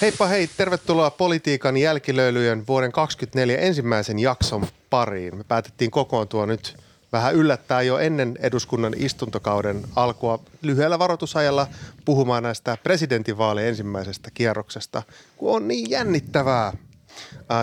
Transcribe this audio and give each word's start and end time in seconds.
Heippa 0.00 0.26
hei, 0.26 0.50
tervetuloa 0.56 1.10
politiikan 1.10 1.76
jälkilöylyjen 1.76 2.66
vuoden 2.66 2.92
2024 2.92 3.68
ensimmäisen 3.68 4.18
jakson 4.18 4.66
pariin. 4.90 5.36
Me 5.36 5.44
päätettiin 5.44 5.90
kokoontua 5.90 6.46
nyt 6.46 6.76
vähän 7.12 7.34
yllättää 7.34 7.82
jo 7.82 7.98
ennen 7.98 8.38
eduskunnan 8.40 8.94
istuntokauden 8.96 9.82
alkua 9.96 10.38
lyhyellä 10.62 10.98
varoitusajalla 10.98 11.66
puhumaan 12.04 12.42
näistä 12.42 12.78
presidentinvaalien 12.82 13.68
ensimmäisestä 13.68 14.30
kierroksesta, 14.34 15.02
kun 15.36 15.56
on 15.56 15.68
niin 15.68 15.90
jännittävää. 15.90 16.72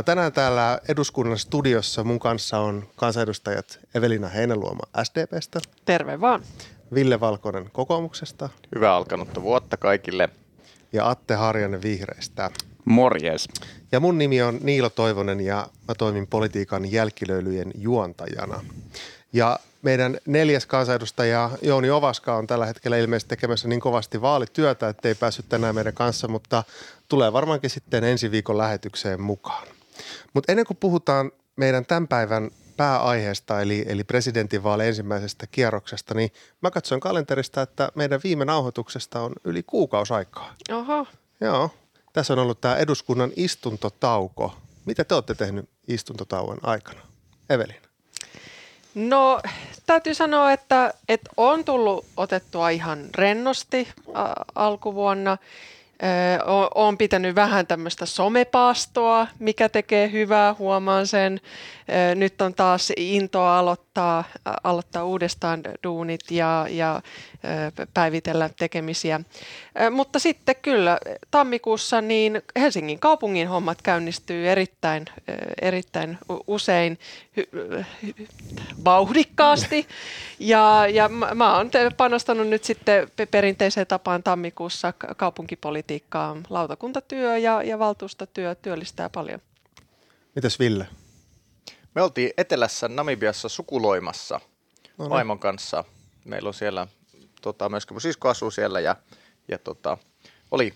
Tänään 0.05 0.31
täällä 0.31 0.79
eduskunnan 0.87 1.39
studiossa 1.39 2.03
mun 2.03 2.19
kanssa 2.19 2.59
on 2.59 2.87
kansanedustajat 2.95 3.79
Evelina 3.95 4.27
Heinäluoma 4.27 4.83
SDPstä. 5.03 5.59
Terve 5.85 6.21
vaan. 6.21 6.43
Ville 6.93 7.19
Valkonen 7.19 7.69
kokoomuksesta. 7.71 8.49
Hyvää 8.75 8.95
alkanutta 8.95 9.41
vuotta 9.41 9.77
kaikille. 9.77 10.29
Ja 10.93 11.09
Atte 11.09 11.35
Harjanne 11.35 11.81
vihreistä. 11.81 12.51
Morjes. 12.85 13.47
Ja 13.91 13.99
mun 13.99 14.17
nimi 14.17 14.41
on 14.41 14.59
Niilo 14.61 14.89
Toivonen 14.89 15.41
ja 15.41 15.67
mä 15.87 15.95
toimin 15.95 16.27
politiikan 16.27 16.91
jälkilöylyjen 16.91 17.71
juontajana. 17.75 18.63
Ja 19.33 19.59
meidän 19.81 20.17
neljäs 20.25 20.65
kansanedustaja 20.65 21.49
Jouni 21.61 21.89
Ovaska 21.89 22.35
on 22.35 22.47
tällä 22.47 22.65
hetkellä 22.65 22.97
ilmeisesti 22.97 23.29
tekemässä 23.29 23.67
niin 23.67 23.79
kovasti 23.79 24.21
vaalityötä, 24.21 24.89
että 24.89 25.07
ei 25.07 25.15
päässyt 25.15 25.49
tänään 25.49 25.75
meidän 25.75 25.93
kanssa, 25.93 26.27
mutta 26.27 26.63
tulee 27.09 27.33
varmaankin 27.33 27.69
sitten 27.69 28.03
ensi 28.03 28.31
viikon 28.31 28.57
lähetykseen 28.57 29.21
mukaan. 29.21 29.67
Mutta 30.33 30.51
ennen 30.51 30.65
kuin 30.65 30.77
puhutaan 30.77 31.31
meidän 31.55 31.85
tämän 31.85 32.07
päivän 32.07 32.51
pääaiheesta, 32.77 33.61
eli, 33.61 33.85
eli 33.87 34.03
presidentinvaali 34.03 34.87
ensimmäisestä 34.87 35.47
kierroksesta, 35.47 36.13
niin 36.13 36.31
mä 36.61 36.71
katsoin 36.71 37.01
kalenterista, 37.01 37.61
että 37.61 37.91
meidän 37.95 38.19
viime 38.23 38.45
nauhoituksesta 38.45 39.21
on 39.21 39.33
yli 39.43 39.63
kuukausi 39.63 40.13
aikaa. 40.13 40.55
Oho. 40.71 41.07
Joo. 41.41 41.69
Tässä 42.13 42.33
on 42.33 42.39
ollut 42.39 42.61
tämä 42.61 42.77
eduskunnan 42.77 43.31
istuntotauko. 43.35 44.55
Mitä 44.85 45.03
te 45.03 45.15
olette 45.15 45.33
tehnyt 45.35 45.69
istuntotauon 45.87 46.57
aikana? 46.63 47.01
Evelin. 47.49 47.81
No 48.95 49.41
täytyy 49.85 50.13
sanoa, 50.13 50.51
että, 50.51 50.93
että 51.09 51.29
on 51.37 51.65
tullut 51.65 52.05
otettua 52.17 52.69
ihan 52.69 53.09
rennosti 53.15 53.87
ä, 53.87 54.11
alkuvuonna. 54.55 55.37
Olen 56.75 56.97
pitänyt 56.97 57.35
vähän 57.35 57.67
tämmöistä 57.67 58.05
somepaastoa, 58.05 59.27
mikä 59.39 59.69
tekee 59.69 60.11
hyvää, 60.11 60.55
huomaan 60.59 61.07
sen. 61.07 61.41
Nyt 62.15 62.41
on 62.41 62.53
taas 62.53 62.91
intoa 62.97 63.59
aloittaa, 63.59 64.23
aloittaa 64.63 65.03
uudestaan 65.03 65.61
duunit 65.83 66.31
ja, 66.31 66.67
ja 66.69 67.01
päivitellä 67.93 68.49
tekemisiä. 68.59 69.19
Mutta 69.91 70.19
sitten 70.19 70.55
kyllä 70.61 70.99
tammikuussa 71.31 72.01
niin 72.01 72.41
Helsingin 72.59 72.99
kaupungin 72.99 73.47
hommat 73.47 73.81
käynnistyy 73.81 74.49
erittäin, 74.49 75.05
erittäin 75.61 76.17
usein 76.47 76.99
vauhdikkaasti. 78.85 79.87
Ja, 80.39 80.87
ja 80.87 81.09
mä 81.09 81.57
oon 81.57 81.71
panostanut 81.97 82.47
nyt 82.47 82.63
sitten 82.63 83.11
perinteiseen 83.31 83.87
tapaan 83.87 84.23
tammikuussa 84.23 84.93
kaupunkipolitiikkaan. 85.17 85.92
Lautakuntatyö 86.49 87.37
ja, 87.37 87.63
ja 87.63 87.79
valtuustotyö 87.79 88.55
työllistää 88.55 89.09
paljon. 89.09 89.39
Mitäs 90.35 90.59
Ville? 90.59 90.87
Me 91.95 92.01
oltiin 92.01 92.31
etelässä 92.37 92.87
Namibiassa 92.87 93.49
sukuloimassa 93.49 94.39
no 94.97 95.05
niin. 95.05 95.09
vaimon 95.09 95.39
kanssa. 95.39 95.83
Meillä 96.25 96.47
on 96.47 96.53
siellä, 96.53 96.87
tota, 97.41 97.69
myöskin 97.69 97.95
mun 97.95 98.01
sisko 98.01 98.29
asuu 98.29 98.51
siellä 98.51 98.79
ja, 98.79 98.95
ja 99.47 99.57
tota, 99.57 99.97
oli 100.51 100.73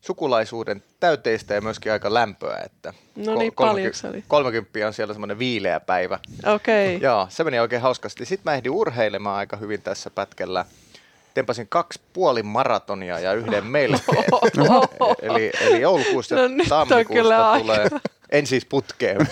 sukulaisuuden 0.00 0.82
täyteistä 1.00 1.54
ja 1.54 1.60
myöskin 1.60 1.92
aika 1.92 2.14
lämpöä. 2.14 2.62
Että 2.64 2.94
no 3.16 3.34
niin, 3.34 3.54
kol- 3.54 3.66
paljon 3.68 3.94
se 3.94 4.08
oli. 4.08 4.24
30 4.28 4.86
on 4.86 4.92
siellä 4.92 5.14
semmoinen 5.14 5.38
viileä 5.38 5.80
päivä. 5.80 6.18
Okei. 6.54 6.96
Okay. 6.96 7.08
Joo, 7.08 7.26
se 7.30 7.44
meni 7.44 7.60
oikein 7.60 7.82
hauskasti. 7.82 8.24
Sitten 8.24 8.50
mä 8.52 8.54
ehdin 8.54 8.72
urheilemaan 8.72 9.36
aika 9.36 9.56
hyvin 9.56 9.82
tässä 9.82 10.10
pätkällä. 10.10 10.64
Tempasin 11.34 11.68
kaksi 11.68 12.00
puoli 12.12 12.42
maratonia 12.42 13.18
ja 13.18 13.32
yhden 13.32 13.66
melkein. 13.76 14.24
eli, 15.22 15.52
eli 15.60 15.80
joulukuusta 15.80 16.34
no, 16.34 16.64
tammikuusta 16.68 17.58
tulee 17.58 17.88
en 18.30 18.46
siis 18.46 18.64
putkeen. 18.64 19.18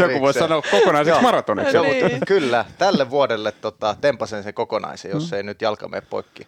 Joku 0.00 0.20
voi 0.20 0.34
sanoa 0.34 0.62
kokonaiseksi 0.70 1.22
maratoniksi. 1.22 1.76
Joo, 1.76 1.84
niin. 1.84 2.20
Kyllä, 2.26 2.64
tälle 2.78 3.10
vuodelle 3.10 3.52
tota, 3.52 3.96
tempasen 4.00 4.42
sen 4.42 4.54
kokonaisen, 4.54 5.10
jos 5.10 5.30
mm. 5.30 5.36
ei 5.36 5.42
nyt 5.42 5.62
jalka 5.62 5.88
mene 5.88 6.06
poikki. 6.10 6.46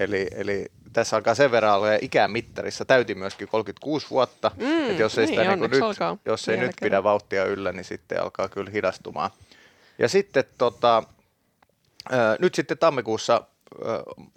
Eli, 0.00 0.26
eli 0.34 0.66
tässä 0.92 1.16
alkaa 1.16 1.34
sen 1.34 1.50
verran 1.50 1.74
olla 1.74 1.86
ikämittarissa. 2.00 2.84
Täytin 2.84 3.18
myöskin 3.18 3.48
36 3.48 4.06
vuotta. 4.10 4.50
Mm, 4.56 4.90
että 4.90 5.02
jos 5.02 5.18
ei, 5.18 5.26
sitä 5.26 5.44
niin, 5.44 5.60
niin 5.60 5.70
nyt, 5.70 5.80
jos 6.24 6.48
ei 6.48 6.56
nyt 6.56 6.76
pidä 6.80 7.02
vauhtia 7.02 7.44
yllä, 7.44 7.72
niin 7.72 7.84
sitten 7.84 8.22
alkaa 8.22 8.48
kyllä 8.48 8.70
hidastumaan. 8.70 9.30
Ja 9.98 10.08
sitten 10.08 10.44
tota, 10.58 11.02
nyt 12.38 12.54
sitten 12.54 12.78
tammikuussa 12.78 13.42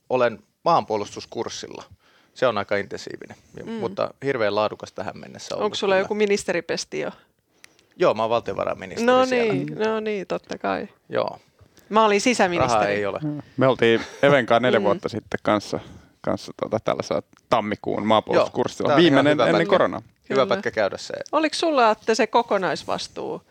olen 0.09 0.43
maanpuolustuskurssilla– 0.63 1.83
se 2.33 2.47
on 2.47 2.57
aika 2.57 2.77
intensiivinen, 2.77 3.37
mm. 3.65 3.71
mutta 3.71 4.13
hirveän 4.25 4.55
laadukas 4.55 4.91
tähän 4.91 5.17
mennessä. 5.17 5.55
Onko 5.55 5.75
sulla 5.75 5.93
kyllä. 5.93 6.03
joku 6.03 6.15
ministeripesti 6.15 6.99
jo? 6.99 7.11
Joo, 7.97 8.13
mä 8.13 8.23
oon 8.23 8.29
valtiovarainministeri 8.29 9.05
No 9.05 9.25
siellä. 9.25 9.53
niin, 9.53 9.79
no 9.79 9.99
niin, 9.99 10.27
totta 10.27 10.57
kai. 10.57 10.87
Joo. 11.09 11.39
Mä 11.89 12.05
olin 12.05 12.21
sisäministeri. 12.21 12.73
Rahaa 12.73 12.87
ei 12.87 13.05
ole. 13.05 13.19
Me 13.57 13.67
oltiin 13.67 14.01
Evenkaan 14.23 14.61
neljä 14.63 14.79
mm. 14.79 14.83
vuotta 14.83 15.09
sitten 15.09 15.39
kanssa, 15.43 15.79
kanssa 16.21 16.51
tuota, 16.59 16.79
tällaisella 16.79 17.21
tammikuun 17.49 18.07
maanpuolustuskurssilla. 18.07 18.95
Viimeinen 18.95 19.31
ennen 19.31 19.55
pätkä. 19.55 19.69
koronaa. 19.69 20.01
Hyvä 20.29 20.45
pätkä 20.45 20.71
käydä 20.71 20.97
se. 20.97 21.13
Oliko 21.31 21.55
sulla 21.55 21.91
että 21.91 22.15
se 22.15 22.27
kokonaisvastuu? 22.27 23.41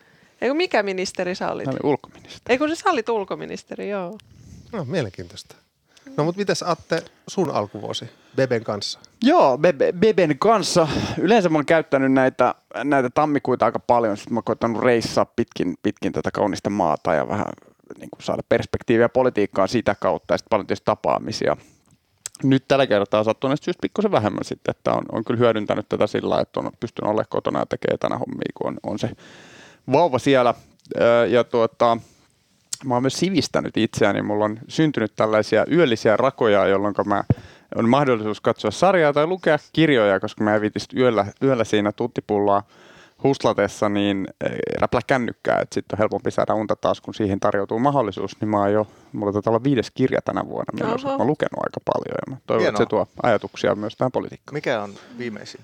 Eikö 0.41 0.53
mikä 0.53 0.83
ministeri 0.83 1.35
sä 1.35 1.51
olit? 1.51 1.65
Mä 1.65 1.71
olin 1.71 1.85
ulkoministeri. 1.85 2.53
Eikö 2.53 2.67
se 2.67 2.75
sä 2.75 2.89
olit 2.89 3.09
ulkoministeri, 3.09 3.89
joo. 3.89 4.17
No, 4.71 4.85
mielenkiintoista. 4.85 5.55
No 6.17 6.23
mutta 6.23 6.39
mitäs 6.39 6.63
Atte, 6.63 7.03
sun 7.27 7.51
alkuvuosi 7.51 8.05
Beben 8.35 8.63
kanssa? 8.63 8.99
Joo, 9.23 9.57
Bebe, 9.57 9.93
Beben 9.99 10.39
kanssa. 10.39 10.87
Yleensä 11.17 11.49
mä 11.49 11.57
oon 11.57 11.65
käyttänyt 11.65 12.11
näitä, 12.11 12.55
näitä 12.83 13.09
tammikuita 13.09 13.65
aika 13.65 13.79
paljon. 13.79 14.17
Sitten 14.17 14.33
mä 14.33 14.37
oon 14.37 14.43
koittanut 14.43 14.83
reissaa 14.83 15.25
pitkin, 15.25 15.75
pitkin 15.83 16.13
tätä 16.13 16.31
kaunista 16.31 16.69
maata 16.69 17.13
ja 17.13 17.27
vähän 17.27 17.45
niin 17.97 18.09
kuin 18.09 18.23
saada 18.23 18.41
perspektiiviä 18.49 19.09
politiikkaan 19.09 19.67
sitä 19.69 19.95
kautta 19.95 20.33
ja 20.33 20.37
sitten 20.37 20.49
paljon 20.49 20.67
tietysti 20.67 20.85
tapaamisia. 20.85 21.57
Nyt 22.43 22.67
tällä 22.67 22.87
kertaa 22.87 23.23
sattuneesti 23.23 23.69
just 23.69 23.79
pikkusen 23.81 24.11
vähemmän 24.11 24.43
sitten, 24.43 24.75
että 24.77 24.93
on, 24.93 25.03
on 25.11 25.23
kyllä 25.23 25.37
hyödyntänyt 25.37 25.89
tätä 25.89 26.07
sillä 26.07 26.41
että 26.41 26.59
on 26.59 26.71
pystynyt 26.79 27.07
olemaan 27.07 27.25
kotona 27.29 27.59
ja 27.59 27.65
tekee 27.65 27.97
tänä 27.97 28.17
hommia, 28.17 28.51
kun 28.55 28.67
on, 28.67 28.77
on 28.83 28.99
se 28.99 29.09
vauva 29.91 30.19
siellä. 30.19 30.53
Ja 31.29 31.43
tuota, 31.43 31.97
mä 32.85 32.93
oon 32.93 33.03
myös 33.03 33.19
sivistänyt 33.19 33.77
itseäni. 33.77 34.21
Mulla 34.21 34.45
on 34.45 34.59
syntynyt 34.67 35.13
tällaisia 35.15 35.65
yöllisiä 35.71 36.17
rakoja, 36.17 36.67
jolloin 36.67 36.95
mä 37.05 37.23
on 37.75 37.89
mahdollisuus 37.89 38.41
katsoa 38.41 38.71
sarjaa 38.71 39.13
tai 39.13 39.27
lukea 39.27 39.57
kirjoja, 39.73 40.19
koska 40.19 40.43
mä 40.43 40.55
en 40.55 40.61
yöllä, 40.97 41.25
yöllä 41.43 41.63
siinä 41.63 41.91
tuttipulloa 41.91 42.63
huslatessa 43.23 43.89
niin 43.89 44.27
eh, 44.45 44.51
räplä 44.79 45.01
kännykkää, 45.07 45.59
että 45.59 45.73
sitten 45.73 45.95
on 45.95 45.99
helpompi 45.99 46.31
saada 46.31 46.55
unta 46.55 46.75
taas, 46.75 47.01
kun 47.01 47.13
siihen 47.13 47.39
tarjoutuu 47.39 47.79
mahdollisuus, 47.79 48.41
niin 48.41 48.49
mä 48.49 48.59
oon 48.59 48.73
jo, 48.73 48.87
mulla 49.13 49.31
taitaa 49.31 49.51
olla 49.51 49.63
viides 49.63 49.91
kirja 49.91 50.21
tänä 50.25 50.45
vuonna, 50.45 50.73
millä 50.73 51.09
mä 51.09 51.15
oon 51.15 51.27
lukenut 51.27 51.63
aika 51.63 51.79
paljon 51.93 52.17
ja 52.27 52.31
mä 52.31 52.37
toivon, 52.47 52.61
Hienoa. 52.61 52.69
että 52.69 52.83
se 52.83 52.89
tuo 52.89 53.07
ajatuksia 53.23 53.75
myös 53.75 53.95
tähän 53.95 54.11
politiikkaan. 54.11 54.53
Mikä 54.53 54.81
on 54.81 54.93
viimeisin? 55.17 55.61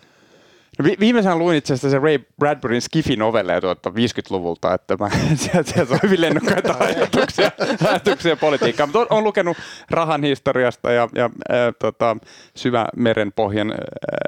No 0.77 0.85
vi- 0.85 0.97
viimeisen 0.99 1.39
luin 1.39 1.57
itse 1.57 1.73
asiassa 1.73 1.89
se 1.89 1.99
Ray 1.99 2.19
Bradburyn 2.39 2.81
Skifi-novelleja 2.81 3.61
tuolta 3.61 3.89
50-luvulta, 3.89 4.73
että 4.73 4.97
mä, 4.99 5.09
sieltä, 5.35 5.71
sieltä 5.71 5.93
on 5.93 5.99
hyvin 6.03 6.21
lennokkaita 6.21 6.75
ajatuksia, 6.85 7.51
ajatuksia 7.87 8.35
politiikkaa. 8.35 8.85
Mutta 8.85 8.99
on, 8.99 9.07
on 9.09 9.23
lukenut 9.23 9.57
rahan 9.89 10.23
historiasta 10.23 10.91
ja, 10.91 11.09
ja 11.15 11.25
äh, 11.25 11.57
tota, 11.79 12.17
syvämeren 12.55 13.31
pohjan 13.31 13.71
äh, 13.71 13.77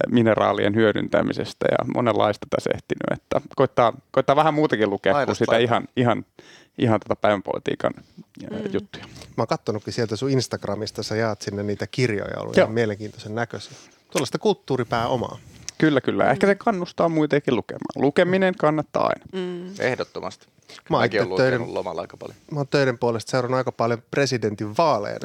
mineraalien 0.08 0.76
hyödyntämisestä 0.76 1.66
ja 1.72 1.78
monenlaista 1.96 2.48
tässä 2.50 2.70
ehtinyt. 2.74 3.22
Että 3.22 3.42
koittaa, 3.56 3.94
koittaa 4.12 4.36
vähän 4.36 4.54
muutakin 4.54 4.90
lukea 4.90 5.16
Aina 5.16 5.26
kuin 5.26 5.36
sitä 5.36 5.58
ihan, 5.58 5.88
ihan, 5.96 6.26
ihan 6.78 7.00
tätä 7.00 7.16
päivän 7.16 7.44
politiikan 7.44 7.94
mm. 8.52 8.58
juttuja. 8.74 9.06
Mä 9.06 9.42
oon 9.42 9.48
katsonutkin 9.48 9.94
sieltä 9.94 10.16
sun 10.16 10.30
Instagramista, 10.30 11.04
sä 11.04 11.16
jaat 11.16 11.42
sinne 11.42 11.64
niitä 11.64 11.88
kirjoja, 11.88 12.40
ollut 12.40 12.58
ihan 12.58 12.72
mielenkiintoisen 12.72 13.36
näköisiä. 13.36 13.78
Tuollaista 14.12 14.38
kulttuuripää 14.38 15.08
omaa. 15.08 15.38
Kyllä, 15.80 16.02
kyllä. 16.02 16.32
Ehkä 16.32 16.48
se 16.48 16.56
kannustaa 16.56 17.10
muitakin 17.10 17.56
lukemaan. 17.56 17.82
Lukeminen 17.96 18.54
kannattaa 18.58 19.08
aina. 19.08 19.26
Mm. 19.34 19.74
Ehdottomasti. 19.80 20.48
Mä 20.90 20.98
oon 20.98 21.10
töiden, 21.38 21.74
lomalla 21.74 22.02
aika 22.02 22.18
paljon. 22.18 22.38
Mä 22.52 22.60
oon 22.60 22.68
töiden 22.68 22.98
puolesta 22.98 23.32
seurannut 23.32 23.58
aika 23.58 23.72
paljon 23.72 24.04
presidentin 24.12 24.78
vaaleja. 24.78 25.20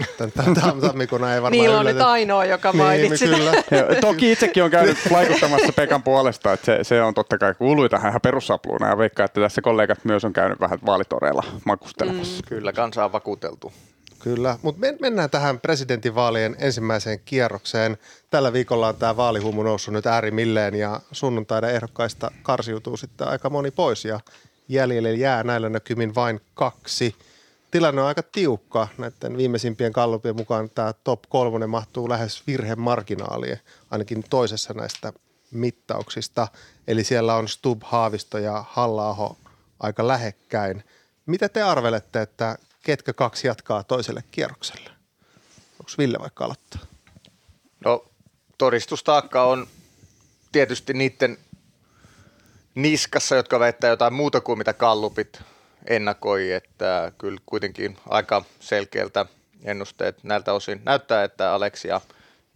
Tammikuuna 0.81 1.35
ei 1.35 1.43
varmaan 1.43 1.61
Niillä 1.61 1.79
on 1.79 1.87
nyt 1.87 2.01
ainoa, 2.01 2.45
joka 2.45 2.73
niin, 2.73 2.83
mainitsi. 2.83 3.27
Niin, 3.27 3.37
kyllä. 3.37 3.53
Toki 4.01 4.33
itsekin 4.33 4.65
on 4.65 4.71
käynyt 4.71 4.99
vaikuttamassa 5.13 5.73
Pekan 5.73 6.03
puolesta, 6.03 6.53
että 6.53 6.67
se, 6.67 6.79
se 6.85 7.03
on 7.03 7.15
totta 7.15 7.39
kai 7.39 7.55
kuului 7.55 7.89
tähän 7.89 8.11
ihan 8.11 8.21
perussapluuna 8.21 8.89
ja 8.89 8.99
veikkaa, 8.99 9.25
että 9.25 9.41
tässä 9.41 9.63
kollegat 9.63 10.05
myös 10.05 10.25
on 10.25 10.33
käynyt 10.33 10.61
vähän 10.61 10.79
vaalitoreilla 10.87 11.43
makustelemassa. 11.65 12.43
Mm. 12.43 12.49
Kyllä, 12.49 12.73
kansa 12.73 13.05
on 13.05 13.13
vakuuteltu. 13.13 13.73
Kyllä, 14.25 14.59
mutta 14.63 14.81
men- 14.81 14.99
mennään 15.01 15.31
tähän 15.31 15.61
presidentinvaalien 15.61 16.57
ensimmäiseen 16.59 17.21
kierrokseen. 17.25 17.99
Tällä 18.31 18.53
viikolla 18.53 18.89
on 18.89 18.97
tämä 18.97 19.17
vaalihumu 19.17 19.63
noussut 19.63 19.95
nyt 19.95 20.07
äärimilleen 20.07 20.75
ja 20.75 21.01
sunnuntaina 21.13 21.69
ehdokkaista 21.69 22.31
karsiutuu 22.43 22.97
sitten 22.97 23.29
aika 23.29 23.51
moni 23.51 23.71
pois 23.71 24.05
ja 24.05 24.21
jäljelle 24.69 25.13
jää 25.13 25.43
näillä 25.43 25.69
näkymin 25.69 26.15
vain 26.15 26.41
kaksi. 26.55 27.15
Tilanne 27.71 28.03
on 28.03 28.09
aika 28.09 28.23
tiukka. 28.23 28.89
Näiden 28.99 29.37
viimeisimpien 29.37 29.93
kallupien 29.93 30.37
mukaan 30.37 30.71
tämä 30.71 30.93
top 30.93 31.23
kolmonen 31.29 31.71
mahtuu 31.71 32.09
lähes 32.09 32.47
virhemarginaaliin, 32.47 33.59
ainakin 33.91 34.25
toisessa 34.31 34.75
näistä 34.75 35.13
mittauksista. 35.51 36.49
Eli 36.87 37.05
siellä 37.05 37.35
on 37.35 37.49
Stub, 37.49 37.83
Haavisto 37.85 38.39
ja 38.39 38.65
halla 38.69 39.35
aika 39.81 40.09
lähekkäin. 40.09 40.85
Mitä 41.27 41.49
te 41.49 41.63
arvelette, 41.63 42.23
että 42.23 42.59
ketkä 42.85 43.13
kaksi 43.13 43.47
jatkaa 43.47 43.83
toiselle 43.85 44.25
kierrokselle? 44.31 44.91
Onko 45.73 45.93
Ville 45.99 46.19
vaikka 46.21 46.45
aloittaa? 46.45 46.81
No 47.85 48.05
todistustaakka 48.59 49.43
on 49.43 49.67
tietysti 50.53 50.93
niiden 50.93 51.39
niskassa, 52.75 53.37
jotka 53.37 53.59
väittää 53.59 53.91
jotain 53.91 54.13
muuta 54.13 54.41
kuin 54.41 54.59
mitä 54.59 54.73
kallupit 54.73 55.41
ennakoi, 55.87 56.53
että 56.53 57.13
kyllä 57.19 57.41
kuitenkin 57.47 57.99
aika 58.09 58.45
selkeältä 58.61 59.27
ennusteet 59.65 60.25
näiltä 60.25 60.53
osin 60.53 60.81
näyttää, 60.85 61.25
että 61.25 61.53
Aleksia 61.53 62.01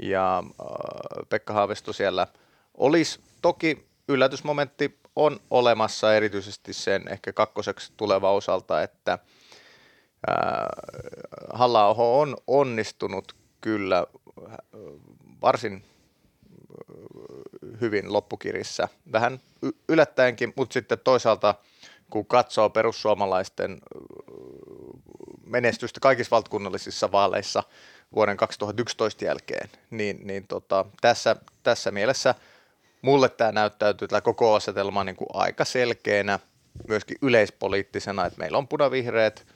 ja 0.03 0.39
äh, 0.39 1.29
Pekka 1.29 1.53
Haavisto 1.53 1.93
siellä 1.93 2.27
olisi. 2.75 3.21
Toki 3.43 3.89
yllätysmomentti 4.09 4.99
on 5.17 5.41
olemassa 5.51 6.15
erityisesti 6.15 6.73
sen 6.73 7.09
ehkä 7.09 7.33
kakkoseksi 7.33 7.93
tuleva 7.97 8.33
osalta, 8.33 8.83
että 8.83 9.19
halla 11.53 11.87
on 11.87 12.37
onnistunut 12.47 13.37
kyllä 13.61 14.07
varsin 15.43 15.85
hyvin 17.81 18.13
loppukirissä. 18.13 18.89
Vähän 19.13 19.41
yllättäenkin, 19.89 20.53
mutta 20.57 20.73
sitten 20.73 20.99
toisaalta 21.05 21.55
kun 22.11 22.27
katsoo 22.27 22.71
perussuomalaisten 22.71 23.79
menestystä 25.47 26.01
kaikissa 26.01 26.31
valtakunnallisissa 26.31 27.13
vaaleissa 27.13 27.63
vuoden 28.15 28.37
2011 28.37 29.25
jälkeen, 29.25 29.71
niin, 29.91 30.21
niin 30.25 30.47
tota, 30.47 30.85
tässä, 31.01 31.37
tässä 31.63 31.91
mielessä 31.91 32.35
mulle 33.03 33.29
tämä 33.29 33.53
näyttäytyy 33.53 34.09
tämä 34.09 34.21
koko 34.21 34.55
asetelma 34.55 35.05
niin 35.05 35.17
kuin 35.17 35.29
aika 35.33 35.65
selkeänä, 35.65 36.39
myöskin 36.89 37.17
yleispoliittisena, 37.23 38.27
että 38.27 38.39
meillä 38.39 38.59
on 38.59 38.69
punavihreät 38.69 39.47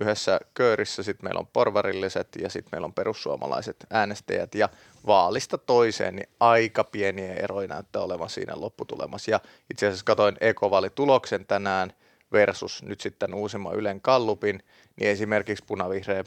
yhdessä 0.00 0.40
köörissä, 0.54 1.02
sitten 1.02 1.24
meillä 1.26 1.40
on 1.40 1.46
porvarilliset 1.46 2.28
ja 2.40 2.50
sitten 2.50 2.68
meillä 2.72 2.84
on 2.84 2.92
perussuomalaiset 2.92 3.86
äänestäjät. 3.90 4.54
Ja 4.54 4.68
vaalista 5.06 5.58
toiseen, 5.58 6.16
niin 6.16 6.28
aika 6.40 6.84
pieniä 6.84 7.34
eroja 7.34 7.68
näyttää 7.68 8.02
olevan 8.02 8.30
siinä 8.30 8.52
lopputulemassa. 8.56 9.30
Ja 9.30 9.40
itse 9.70 9.86
asiassa 9.86 10.04
katsoin 10.04 10.36
tuloksen 10.94 11.46
tänään 11.46 11.92
versus 12.32 12.82
nyt 12.82 13.00
sitten 13.00 13.34
uusimman 13.34 13.74
Ylen 13.74 14.00
kallupin, 14.00 14.62
niin 15.00 15.10
esimerkiksi 15.10 15.64
punavihreä 15.66 16.24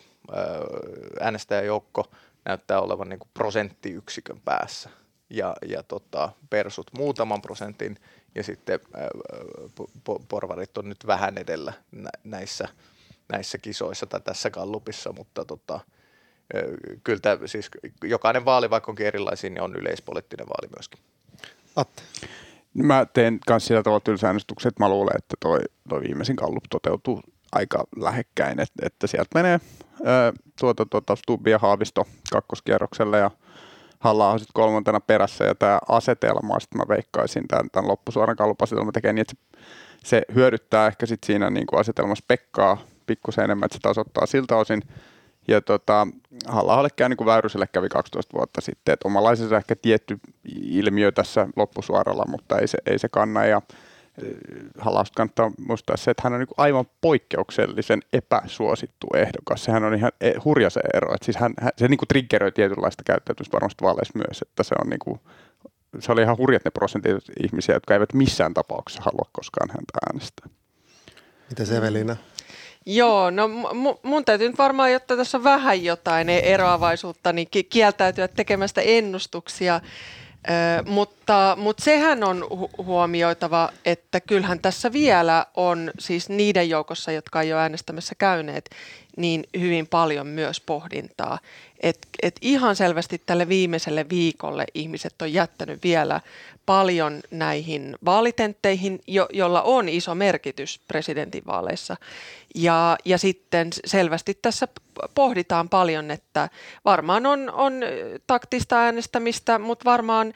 äänestäjäjoukko 1.19 2.11
näyttää 2.45 2.81
olevan 2.81 3.09
niin 3.09 3.19
kuin 3.19 3.29
prosenttiyksikön 3.33 4.41
päässä. 4.45 4.89
Ja, 5.29 5.55
ja 5.67 5.83
tota, 5.83 6.31
persut 6.49 6.91
muutaman 6.97 7.41
prosentin 7.41 7.97
ja 8.35 8.43
sitten 8.43 8.79
porvarit 10.29 10.77
on 10.77 10.89
nyt 10.89 11.07
vähän 11.07 11.37
edellä 11.37 11.73
näissä, 12.23 12.67
näissä 13.31 13.57
kisoissa 13.57 14.05
tai 14.05 14.21
tässä 14.21 14.49
kallupissa, 14.49 15.13
mutta 15.13 15.45
tota, 15.45 15.79
kyllä 17.03 17.19
tämä, 17.19 17.47
siis 17.47 17.69
jokainen 18.03 18.45
vaali, 18.45 18.69
vaikka 18.69 18.91
onkin 18.91 19.07
erilaisia, 19.07 19.49
niin 19.49 19.61
on 19.61 19.75
yleispoliittinen 19.75 20.47
vaali 20.47 20.71
myöskin. 20.75 20.99
Atte. 21.75 22.01
Mä 22.73 23.05
teen 23.13 23.39
myös 23.49 23.65
sillä 23.65 23.83
tavalla 23.83 23.99
tylsäännöstykset, 23.99 24.69
että 24.69 24.83
mä 24.83 24.89
luulen, 24.89 25.17
että 25.17 25.35
toi, 25.39 25.59
toi 25.89 26.01
viimeisin 26.01 26.35
kallup 26.35 26.63
toteutuu 26.69 27.21
aika 27.51 27.83
lähekkäin, 27.95 28.59
että, 28.59 28.85
että 28.85 29.07
sieltä 29.07 29.29
menee 29.33 29.59
ää, 30.05 30.33
tuota, 30.59 30.85
tuota, 30.85 31.15
Stubbi 31.15 31.51
ja 31.51 31.59
Haavisto 31.59 32.07
kakkoskierrokselle 32.31 33.17
ja 33.17 33.31
halla 33.99 34.31
on 34.31 34.39
sitten 34.39 34.53
kolmantena 34.53 34.99
perässä 34.99 35.45
ja 35.45 35.55
tämä 35.55 35.79
asetelma, 35.89 36.59
sitten 36.59 36.77
mä 36.77 36.85
veikkaisin 36.89 37.47
tämän, 37.47 37.69
tämän 37.71 37.87
loppusuoran 37.87 38.35
kallupasetelma 38.35 38.91
tekee 38.91 39.13
niin, 39.13 39.21
että 39.21 39.33
se, 39.47 39.59
se 40.03 40.21
hyödyttää 40.35 40.87
ehkä 40.87 41.05
sitten 41.05 41.27
siinä 41.27 41.49
niin 41.49 41.67
kuin 41.67 41.79
asetelmassa 41.79 42.25
Pekkaa 42.27 42.77
pikkusen 43.09 43.43
enemmän, 43.43 43.65
että 43.65 43.75
se 43.75 43.81
tasoittaa 43.81 44.25
siltä 44.25 44.55
osin 44.55 44.81
ja 45.49 45.61
tota, 45.61 46.07
halla 46.47 46.89
käy 46.95 47.09
niin 47.09 47.17
kuin 47.17 47.25
Väyryselle 47.25 47.67
kävi 47.67 47.89
12 47.89 48.37
vuotta 48.37 48.61
sitten, 48.61 48.93
että 48.93 49.07
omalaisensa 49.07 49.57
ehkä 49.57 49.75
tietty 49.75 50.19
ilmiö 50.61 51.11
tässä 51.11 51.47
loppusuoralla, 51.55 52.25
mutta 52.27 52.59
ei 52.59 52.67
se, 52.67 52.77
ei 52.85 52.99
se 52.99 53.09
kanna. 53.09 53.45
Ja 53.45 53.61
eh, 54.23 54.33
Hallausta 54.77 55.15
kannattaa 55.15 55.51
muistaa 55.67 55.97
se, 55.97 56.11
että 56.11 56.23
hän 56.23 56.33
on 56.33 56.39
niin 56.39 56.47
aivan 56.57 56.85
poikkeuksellisen 57.01 57.99
epäsuosittu 58.13 59.07
ehdokas. 59.15 59.63
Sehän 59.63 59.83
on 59.83 59.95
ihan 59.95 60.11
eh, 60.21 60.33
hurja 60.45 60.69
se 60.69 60.81
ero. 60.93 61.13
Että 61.13 61.25
siis 61.25 61.37
hän, 61.37 61.53
se 61.77 61.87
niin 61.87 61.97
kuin 61.97 62.07
triggeröi 62.07 62.51
tietynlaista 62.51 63.03
käyttäytymistä 63.03 63.53
varmasti 63.53 63.83
vaaleissa 63.83 64.19
myös, 64.27 64.41
että 64.41 64.63
se 64.63 64.75
on 64.83 64.89
niin 64.89 64.99
kuin, 64.99 65.19
se 65.99 66.11
oli 66.11 66.21
ihan 66.21 66.37
hurjat 66.37 66.65
ne 66.65 66.71
prosentit 66.71 67.23
ihmisiä, 67.43 67.75
jotka 67.75 67.93
eivät 67.93 68.13
missään 68.13 68.53
tapauksessa 68.53 69.03
halua 69.03 69.29
koskaan 69.31 69.69
häntä 69.69 69.93
äänestää. 70.07 70.49
Mitä 71.49 71.77
Evelina? 71.77 72.15
Joo, 72.85 73.29
no 73.29 73.47
mun 74.03 74.25
täytyy 74.25 74.47
nyt 74.47 74.57
varmaan, 74.57 74.91
jotta 74.91 75.17
tässä 75.17 75.37
on 75.37 75.43
vähän 75.43 75.83
jotain 75.83 76.29
eroavaisuutta, 76.29 77.33
niin 77.33 77.47
kieltäytyä 77.69 78.27
tekemästä 78.27 78.81
ennustuksia. 78.81 79.81
Ö, 80.49 80.83
mutta, 80.89 81.57
mutta 81.59 81.83
sehän 81.83 82.23
on 82.23 82.47
hu- 82.51 82.83
huomioitava, 82.83 83.69
että 83.85 84.21
kyllähän 84.21 84.59
tässä 84.59 84.93
vielä 84.93 85.45
on 85.55 85.91
siis 85.99 86.29
niiden 86.29 86.69
joukossa, 86.69 87.11
jotka 87.11 87.41
ei 87.41 87.53
ole 87.53 87.61
äänestämässä 87.61 88.15
käyneet, 88.15 88.69
niin 89.19 89.43
hyvin 89.59 89.87
paljon 89.87 90.27
myös 90.27 90.61
pohdintaa. 90.61 91.39
Et, 91.79 92.07
et 92.21 92.35
ihan 92.41 92.75
selvästi 92.75 93.21
tälle 93.25 93.49
viimeiselle 93.49 94.05
viikolle 94.09 94.65
ihmiset 94.73 95.21
on 95.21 95.33
jättänyt 95.33 95.83
vielä 95.83 96.21
paljon 96.65 97.19
näihin 97.31 97.95
vaalitentteihin, 98.05 99.01
jo, 99.07 99.27
jolla 99.33 99.61
on 99.61 99.89
iso 99.89 100.15
merkitys 100.15 100.79
presidentinvaaleissa. 100.87 101.97
Ja, 102.55 102.97
ja 103.05 103.17
sitten 103.17 103.69
selvästi 103.85 104.33
tässä 104.41 104.67
pohditaan 105.15 105.69
paljon, 105.69 106.11
että 106.11 106.49
varmaan 106.85 107.25
on, 107.25 107.51
on 107.51 107.73
taktista 108.27 108.79
äänestämistä, 108.79 109.59
mutta 109.59 109.85
varmaan 109.85 110.33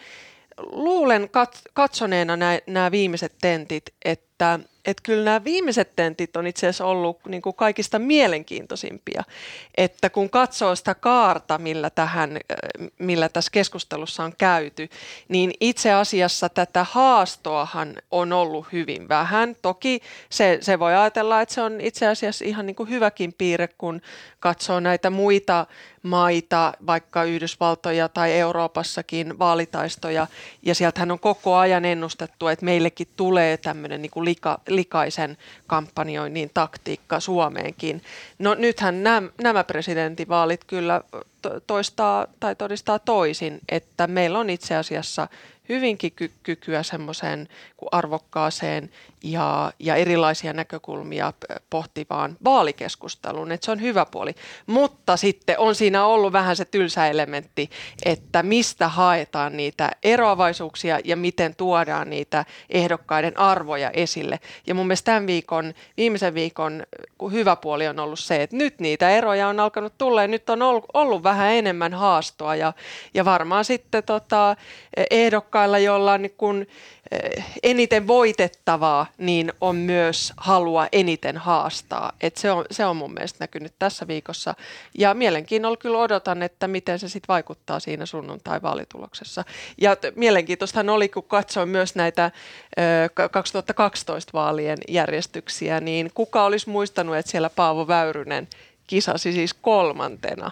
luulen 0.57 1.29
katsoneena 1.73 2.33
nämä 2.67 2.91
viimeiset 2.91 3.33
tentit, 3.41 3.83
että 4.05 4.59
että 4.85 5.03
kyllä 5.03 5.23
nämä 5.25 5.43
viimeiset 5.43 5.95
tentit 5.95 6.35
on 6.35 6.47
itse 6.47 6.67
asiassa 6.67 6.85
ollut 6.85 7.19
niin 7.27 7.41
kuin 7.41 7.55
kaikista 7.55 7.99
mielenkiintoisimpia. 7.99 9.23
Että 9.77 10.09
kun 10.09 10.29
katsoo 10.29 10.75
sitä 10.75 10.95
kaarta, 10.95 11.57
millä, 11.57 11.89
tähän, 11.89 12.39
millä 12.99 13.29
tässä 13.29 13.51
keskustelussa 13.51 14.23
on 14.23 14.33
käyty, 14.37 14.89
niin 15.27 15.53
itse 15.59 15.91
asiassa 15.91 16.49
tätä 16.49 16.85
haastoahan 16.91 17.95
on 18.11 18.33
ollut 18.33 18.65
hyvin 18.71 19.09
vähän. 19.09 19.55
Toki 19.61 20.01
se, 20.29 20.57
se 20.61 20.79
voi 20.79 20.95
ajatella, 20.95 21.41
että 21.41 21.55
se 21.55 21.61
on 21.61 21.81
itse 21.81 22.07
asiassa 22.07 22.45
ihan 22.45 22.65
niin 22.65 22.75
kuin 22.75 22.89
hyväkin 22.89 23.33
piirre, 23.33 23.67
kun 23.67 24.01
katsoo 24.39 24.79
näitä 24.79 25.09
muita 25.09 25.65
maita, 26.03 26.73
vaikka 26.87 27.23
Yhdysvaltoja 27.23 28.09
tai 28.09 28.31
Euroopassakin 28.31 29.39
vaalitaistoja, 29.39 30.27
ja 30.63 30.75
sieltähän 30.75 31.11
on 31.11 31.19
koko 31.19 31.55
ajan 31.55 31.85
ennustettu, 31.85 32.47
että 32.47 32.65
meillekin 32.65 33.07
tulee 33.17 33.57
tämmöinen 33.57 34.01
niin 34.01 34.11
kuin 34.11 34.25
lika, 34.25 34.59
likaisen 34.67 35.37
kampanjoinnin 35.67 36.51
taktiikka 36.53 37.19
Suomeenkin. 37.19 38.01
No 38.39 38.53
nythän 38.53 39.03
nämä, 39.03 39.29
nämä 39.43 39.63
presidentinvaalit 39.63 40.63
kyllä 40.63 41.01
toistaa 41.67 42.27
tai 42.39 42.55
todistaa 42.55 42.99
toisin, 42.99 43.59
että 43.69 44.07
meillä 44.07 44.39
on 44.39 44.49
itse 44.49 44.75
asiassa 44.75 45.27
hyvinkin 45.75 46.11
ky- 46.11 46.31
kykyä 46.43 46.83
semmoiseen 46.83 47.47
arvokkaaseen 47.91 48.89
ja, 49.23 49.73
ja 49.79 49.95
erilaisia 49.95 50.53
näkökulmia 50.53 51.33
pohtivaan 51.69 52.37
vaalikeskusteluun, 52.43 53.51
että 53.51 53.65
se 53.65 53.71
on 53.71 53.81
hyvä 53.81 54.05
puoli. 54.05 54.35
Mutta 54.67 55.17
sitten 55.17 55.59
on 55.59 55.75
siinä 55.75 56.05
ollut 56.05 56.33
vähän 56.33 56.55
se 56.55 56.65
tylsä 56.65 57.07
elementti, 57.07 57.69
että 58.05 58.43
mistä 58.43 58.87
haetaan 58.87 59.57
niitä 59.57 59.91
eroavaisuuksia 60.03 60.99
ja 61.03 61.15
miten 61.15 61.55
tuodaan 61.55 62.09
niitä 62.09 62.45
ehdokkaiden 62.69 63.39
arvoja 63.39 63.91
esille. 63.91 64.39
Ja 64.67 64.75
mun 64.75 64.87
mielestä 64.87 65.05
tämän 65.05 65.27
viikon, 65.27 65.73
viimeisen 65.97 66.33
viikon 66.33 66.83
hyvä 67.31 67.55
puoli 67.55 67.87
on 67.87 67.99
ollut 67.99 68.19
se, 68.19 68.43
että 68.43 68.55
nyt 68.55 68.79
niitä 68.79 69.09
eroja 69.09 69.47
on 69.47 69.59
alkanut 69.59 69.93
tulla 69.97 70.21
ja 70.21 70.27
nyt 70.27 70.49
on 70.49 70.59
ollut 70.93 71.23
vähän 71.23 71.51
enemmän 71.51 71.93
haastoa 71.93 72.55
ja, 72.55 72.73
ja 73.13 73.25
varmaan 73.25 73.65
sitten 73.65 74.03
tota, 74.03 74.55
ehdokkailla, 75.63 75.79
joilla 75.79 76.13
on 76.13 76.21
niin 76.21 76.35
kun, 76.37 76.65
eh, 77.11 77.45
eniten 77.63 78.07
voitettavaa, 78.07 79.05
niin 79.17 79.53
on 79.61 79.75
myös 79.75 80.33
halua 80.37 80.87
eniten 80.91 81.37
haastaa. 81.37 82.11
Et 82.21 82.37
se, 82.37 82.51
on, 82.51 82.65
se 82.71 82.85
on 82.85 82.95
mun 82.95 83.13
mielestä 83.13 83.37
näkynyt 83.39 83.73
tässä 83.79 84.07
viikossa 84.07 84.55
ja 84.97 85.13
mielenkiinnolla 85.13 85.77
kyllä 85.77 85.97
odotan, 85.97 86.43
että 86.43 86.67
miten 86.67 86.99
se 86.99 87.09
sitten 87.09 87.27
vaikuttaa 87.27 87.79
siinä 87.79 88.05
sunnuntai-vaalituloksessa. 88.05 89.43
Ja 89.81 89.97
mielenkiintoistahan 90.15 90.89
oli, 90.89 91.09
kun 91.09 91.23
katsoin 91.23 91.69
myös 91.69 91.95
näitä 91.95 92.31
2012 93.31 94.31
vaalien 94.33 94.77
järjestyksiä, 94.87 95.79
niin 95.79 96.11
kuka 96.13 96.45
olisi 96.45 96.69
muistanut, 96.69 97.15
että 97.15 97.31
siellä 97.31 97.49
Paavo 97.49 97.87
Väyrynen 97.87 98.47
kisasi 98.87 99.33
siis 99.33 99.53
kolmantena 99.53 100.51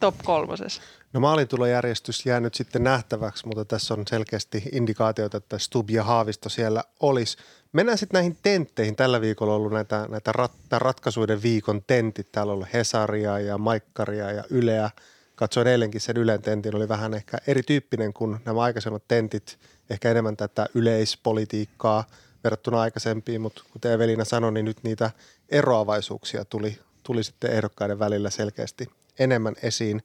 top 0.00 0.14
kolmosessa. 0.24 0.82
No 1.14 1.20
maalintulojärjestys 1.20 2.26
jää 2.26 2.40
nyt 2.40 2.54
sitten 2.54 2.84
nähtäväksi, 2.84 3.46
mutta 3.46 3.64
tässä 3.64 3.94
on 3.94 4.04
selkeästi 4.06 4.62
indikaatioita, 4.72 5.36
että 5.36 5.58
Stub 5.58 5.90
ja 5.90 6.04
Haavisto 6.04 6.48
siellä 6.48 6.84
olisi. 7.00 7.36
Mennään 7.72 7.98
sitten 7.98 8.18
näihin 8.18 8.38
tentteihin. 8.42 8.96
Tällä 8.96 9.20
viikolla 9.20 9.52
on 9.52 9.56
ollut 9.56 9.72
näitä, 9.72 10.06
näitä 10.10 10.32
rat, 10.32 10.52
ratkaisuiden 10.72 11.42
viikon 11.42 11.82
tentit. 11.86 12.32
Täällä 12.32 12.50
on 12.50 12.54
ollut 12.54 12.72
Hesaria 12.72 13.38
ja 13.38 13.58
Maikkaria 13.58 14.32
ja 14.32 14.44
Yleä. 14.50 14.90
Katsoin 15.34 15.66
eilenkin 15.66 16.00
sen 16.00 16.16
Ylen 16.16 16.42
tentin, 16.42 16.76
oli 16.76 16.88
vähän 16.88 17.14
ehkä 17.14 17.38
erityyppinen 17.46 18.12
kuin 18.12 18.36
nämä 18.44 18.62
aikaisemmat 18.62 19.08
tentit. 19.08 19.58
Ehkä 19.90 20.10
enemmän 20.10 20.36
tätä 20.36 20.66
yleispolitiikkaa 20.74 22.04
verrattuna 22.44 22.80
aikaisempiin, 22.80 23.40
mutta 23.40 23.62
kuten 23.72 23.92
Evelina 23.92 24.24
sanoi, 24.24 24.52
niin 24.52 24.64
nyt 24.64 24.78
niitä 24.82 25.10
eroavaisuuksia 25.48 26.44
tuli, 26.44 26.78
tuli 27.02 27.24
sitten 27.24 27.52
ehdokkaiden 27.52 27.98
välillä 27.98 28.30
selkeästi 28.30 28.86
enemmän 29.18 29.54
esiin. 29.62 30.02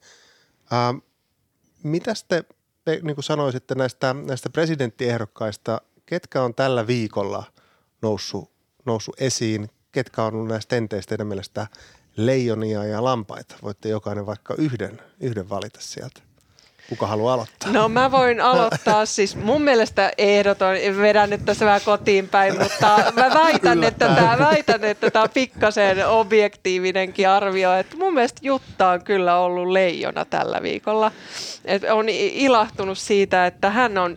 Ähm, 0.73 0.97
mitä 1.83 2.13
te 2.27 2.45
niin 3.01 3.15
kuin 3.15 3.23
sanoisitte 3.23 3.75
näistä, 3.75 4.13
näistä 4.13 4.49
presidenttiehdokkaista, 4.49 5.81
ketkä 6.05 6.43
on 6.43 6.55
tällä 6.55 6.88
viikolla 6.88 7.43
noussut, 8.01 8.51
noussut 8.85 9.21
esiin, 9.21 9.69
ketkä 9.91 10.23
on 10.23 10.33
ollut 10.33 10.47
näistä 10.47 10.69
tenteistä 10.69 11.09
teidän 11.09 11.27
mielestä 11.27 11.67
leijonia 12.15 12.83
ja 12.83 13.03
lampaita? 13.03 13.55
Voitte 13.61 13.89
jokainen 13.89 14.25
vaikka 14.25 14.55
yhden, 14.57 15.01
yhden 15.19 15.49
valita 15.49 15.81
sieltä. 15.81 16.28
Kuka 16.89 17.08
haluaa 17.08 17.34
aloittaa? 17.34 17.72
No 17.72 17.89
mä 17.89 18.12
voin 18.12 18.41
aloittaa. 18.41 19.05
Siis 19.05 19.36
mun 19.36 19.62
mielestä 19.62 20.12
ehdoton, 20.17 20.75
vedän 20.98 21.29
nyt 21.29 21.46
tässä 21.46 21.65
vähän 21.65 21.81
kotiin 21.86 22.29
päin, 22.29 22.60
mutta 22.60 23.00
mä 23.15 23.29
väitän, 23.34 23.84
että 23.84 24.08
tämä, 24.15 24.39
väitän, 24.39 24.84
että 24.84 25.12
tämä 25.12 25.24
on 25.24 25.29
pikkasen 25.34 26.08
objektiivinenkin 26.08 27.29
arvio. 27.29 27.74
Että 27.74 27.98
mun 27.98 28.13
mielestä 28.13 28.39
Jutta 28.43 28.89
on 28.89 29.03
kyllä 29.03 29.39
ollut 29.39 29.67
leijona 29.67 30.25
tällä 30.25 30.62
viikolla. 30.62 31.12
Et 31.65 31.84
on 31.84 32.10
ilahtunut 32.10 32.98
siitä, 32.98 33.46
että 33.46 33.69
hän 33.69 33.98
on, 33.98 34.15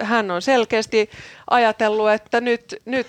hän 0.00 0.30
on 0.30 0.42
selkeästi 0.42 1.10
ajatellut, 1.50 2.10
että 2.10 2.40
nyt, 2.40 2.76
nyt 2.84 3.06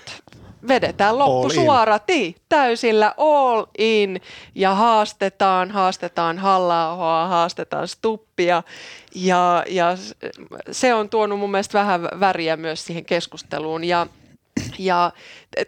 vedetään 0.68 1.18
loppusuorati 1.18 2.36
täysillä 2.48 3.14
all 3.16 3.64
in. 3.78 4.20
Ja 4.54 4.74
haastetaan, 4.74 5.70
haastetaan 5.70 6.38
halla 6.38 6.96
haastetaan 7.28 7.88
Stuppia. 7.88 8.62
Ja, 9.14 9.64
ja 9.68 9.96
se 10.70 10.94
on 10.94 11.08
tuonut 11.08 11.38
mun 11.38 11.50
mielestä 11.50 11.78
vähän 11.78 12.02
väriä 12.02 12.56
myös 12.56 12.86
siihen 12.86 13.04
keskusteluun. 13.04 13.84
Ja 13.84 14.06
ja 14.78 15.12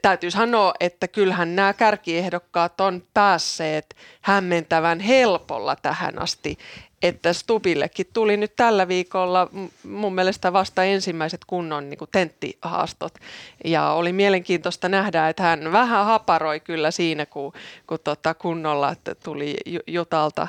täytyy 0.02 0.30
sanoa, 0.30 0.74
että 0.80 1.08
kyllähän 1.08 1.56
nämä 1.56 1.72
kärkiehdokkaat 1.72 2.80
on 2.80 3.02
päässeet 3.14 3.96
hämmentävän 4.20 5.00
helpolla 5.00 5.76
tähän 5.76 6.22
asti 6.22 6.58
että 7.08 7.32
Stubillekin 7.32 8.06
tuli 8.12 8.36
nyt 8.36 8.56
tällä 8.56 8.88
viikolla 8.88 9.48
mun 9.84 10.14
mielestä 10.14 10.52
vasta 10.52 10.84
ensimmäiset 10.84 11.40
kunnon 11.46 11.90
niin 11.90 11.98
kuin 11.98 12.08
tenttihaastot. 12.12 13.14
Ja 13.64 13.90
oli 13.90 14.12
mielenkiintoista 14.12 14.88
nähdä, 14.88 15.28
että 15.28 15.42
hän 15.42 15.72
vähän 15.72 16.06
haparoi 16.06 16.60
kyllä 16.60 16.90
siinä, 16.90 17.26
kun, 17.26 17.52
kun 17.86 17.98
tota 18.04 18.34
kunnolla 18.34 18.90
että 18.90 19.14
tuli 19.14 19.56
Jutalta, 19.86 20.48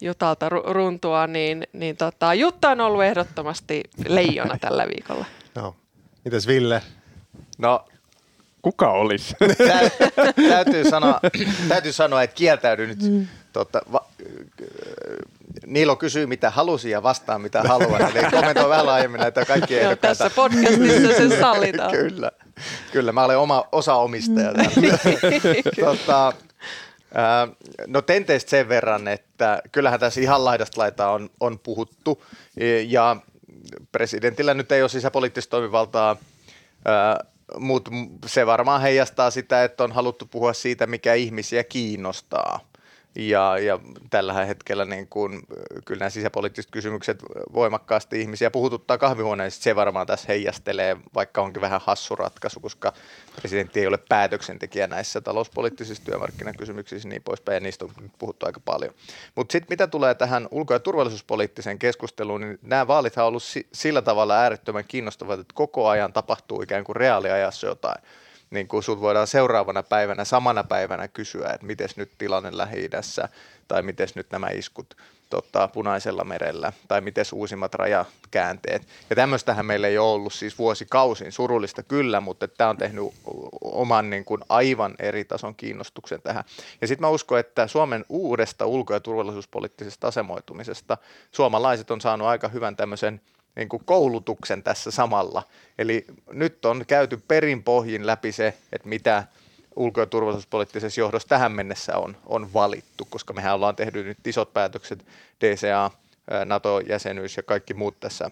Jutalta 0.00 0.48
runtua, 0.48 1.26
niin, 1.26 1.66
niin 1.72 1.96
tota, 1.96 2.34
Jutta 2.34 2.70
on 2.70 2.80
ollut 2.80 3.02
ehdottomasti 3.02 3.82
leijona 4.08 4.58
tällä 4.60 4.86
viikolla. 4.88 5.24
No. 5.54 5.76
Mitäs 6.24 6.46
Ville? 6.46 6.82
No 7.58 7.84
kuka 8.62 8.90
olisi? 8.90 9.34
täytyy, 10.48 10.90
sanoa, 10.90 11.20
täytyy 11.68 11.92
sanoa, 11.92 12.22
että 12.22 12.34
kieltäydyn 12.36 12.88
nyt. 12.88 12.98
Tota, 13.56 13.80
va, 13.92 14.04
Niilo 15.66 15.96
kysyy, 15.96 16.26
mitä 16.26 16.50
halusi 16.50 16.90
ja 16.90 17.02
vastaa, 17.02 17.38
mitä 17.38 17.62
haluaa. 17.62 18.00
Eli 18.00 18.30
kommentoi 18.30 18.68
vähän 18.68 18.86
laajemmin 18.86 19.20
näitä 19.20 19.44
kaikkia 19.44 19.80
ehdokkaita. 19.80 20.24
Tässä 20.24 20.30
podcastissa 20.36 21.16
sen 21.16 21.40
sallitaan. 21.40 21.90
kyllä, 21.90 22.30
kyllä, 22.92 23.12
mä 23.12 23.24
olen 23.24 23.38
oma 23.38 23.68
osaomistaja. 23.72 24.52
tota, 25.80 26.32
No 27.86 28.02
tenteistä 28.02 28.50
sen 28.50 28.68
verran, 28.68 29.08
että 29.08 29.62
kyllähän 29.72 30.00
tässä 30.00 30.20
ihan 30.20 30.44
laidasta 30.44 30.80
laitaa 30.80 31.12
on, 31.12 31.30
on 31.40 31.58
puhuttu 31.58 32.24
ja 32.86 33.16
presidentillä 33.92 34.54
nyt 34.54 34.72
ei 34.72 34.82
ole 34.82 34.88
sisäpoliittista 34.88 35.50
toimivaltaa, 35.50 36.16
mutta 37.58 37.90
se 38.26 38.46
varmaan 38.46 38.80
heijastaa 38.80 39.30
sitä, 39.30 39.64
että 39.64 39.84
on 39.84 39.92
haluttu 39.92 40.26
puhua 40.26 40.52
siitä, 40.52 40.86
mikä 40.86 41.14
ihmisiä 41.14 41.64
kiinnostaa. 41.64 42.60
Ja, 43.16 43.58
ja 43.58 43.78
tällä 44.10 44.44
hetkellä 44.44 44.84
niin 44.84 45.06
kun, 45.08 45.42
kyllä 45.84 45.98
nämä 45.98 46.10
sisäpoliittiset 46.10 46.70
kysymykset 46.70 47.22
voimakkaasti 47.52 48.20
ihmisiä 48.20 48.50
puhututtaa 48.50 48.98
kahvihuoneessa. 48.98 49.62
Se 49.62 49.76
varmaan 49.76 50.06
tässä 50.06 50.26
heijastelee, 50.28 50.96
vaikka 51.14 51.42
onkin 51.42 51.62
vähän 51.62 51.80
hassu 51.84 52.16
ratkaisu, 52.16 52.60
koska 52.60 52.92
presidentti 53.36 53.80
ei 53.80 53.86
ole 53.86 53.98
päätöksentekijä 54.08 54.86
näissä 54.86 55.20
talouspoliittisissa 55.20 56.04
työmarkkinakysymyksissä 56.04 57.08
niin 57.08 57.22
poispäin, 57.22 57.54
ja 57.54 57.60
niistä 57.60 57.84
on 57.84 57.90
puhuttu 58.18 58.46
aika 58.46 58.60
paljon. 58.60 58.94
Mutta 59.34 59.52
sitten 59.52 59.72
mitä 59.72 59.86
tulee 59.86 60.14
tähän 60.14 60.48
ulko- 60.50 60.74
ja 60.74 60.80
turvallisuuspoliittiseen 60.80 61.78
keskusteluun, 61.78 62.40
niin 62.40 62.58
nämä 62.62 62.86
vaalit 62.86 63.16
on 63.18 63.24
ollut 63.24 63.42
sillä 63.72 64.02
tavalla 64.02 64.34
äärettömän 64.34 64.84
kiinnostavat, 64.88 65.40
että 65.40 65.54
koko 65.54 65.88
ajan 65.88 66.12
tapahtuu 66.12 66.62
ikään 66.62 66.84
kuin 66.84 66.96
reaaliajassa 66.96 67.66
jotain 67.66 68.02
niin 68.56 68.68
kuin 68.68 68.82
sut 68.82 69.00
voidaan 69.00 69.26
seuraavana 69.26 69.82
päivänä, 69.82 70.24
samana 70.24 70.64
päivänä 70.64 71.08
kysyä, 71.08 71.48
että 71.54 71.66
miten 71.66 71.88
nyt 71.96 72.10
tilanne 72.18 72.50
lähi 72.52 72.90
tai 73.68 73.82
miten 73.82 74.08
nyt 74.14 74.26
nämä 74.30 74.48
iskut 74.48 74.96
tota, 75.30 75.68
punaisella 75.68 76.24
merellä, 76.24 76.72
tai 76.88 77.00
miten 77.00 77.24
uusimmat 77.32 77.74
rajakäänteet. 77.74 78.82
Ja 79.10 79.16
tämmöistähän 79.16 79.66
meillä 79.66 79.88
ei 79.88 79.98
ole 79.98 80.12
ollut 80.12 80.32
siis 80.32 80.58
vuosikausin, 80.58 81.32
surullista 81.32 81.82
kyllä, 81.82 82.20
mutta 82.20 82.48
tämä 82.48 82.70
on 82.70 82.76
tehnyt 82.76 83.04
oman 83.60 84.10
niin 84.10 84.24
kuin 84.24 84.40
aivan 84.48 84.94
eri 84.98 85.24
tason 85.24 85.54
kiinnostuksen 85.54 86.22
tähän. 86.22 86.44
Ja 86.80 86.86
sitten 86.86 87.02
mä 87.06 87.08
uskon, 87.08 87.38
että 87.38 87.66
Suomen 87.66 88.04
uudesta 88.08 88.66
ulko- 88.66 88.94
ja 88.94 89.00
turvallisuuspoliittisesta 89.00 90.08
asemoitumisesta 90.08 90.98
suomalaiset 91.32 91.90
on 91.90 92.00
saanut 92.00 92.28
aika 92.28 92.48
hyvän 92.48 92.76
tämmöisen– 92.76 93.20
niin 93.56 93.68
kuin 93.68 93.82
koulutuksen 93.84 94.62
tässä 94.62 94.90
samalla. 94.90 95.42
Eli 95.78 96.04
nyt 96.32 96.64
on 96.64 96.84
käyty 96.86 97.22
perinpohjin 97.28 98.06
läpi 98.06 98.32
se, 98.32 98.54
että 98.72 98.88
mitä 98.88 99.24
ulko- 99.76 100.00
ja 100.00 100.06
turvallisuuspoliittisessa 100.06 101.00
johdossa 101.00 101.28
tähän 101.28 101.52
mennessä 101.52 101.96
on, 101.96 102.16
on 102.26 102.52
valittu, 102.52 103.06
koska 103.10 103.32
mehän 103.32 103.54
ollaan 103.54 103.76
tehty 103.76 104.04
nyt 104.04 104.26
isot 104.26 104.52
päätökset, 104.52 105.06
DCA, 105.40 105.90
NATO-jäsenyys 106.44 107.36
ja 107.36 107.42
kaikki 107.42 107.74
muut 107.74 108.00
tässä 108.00 108.30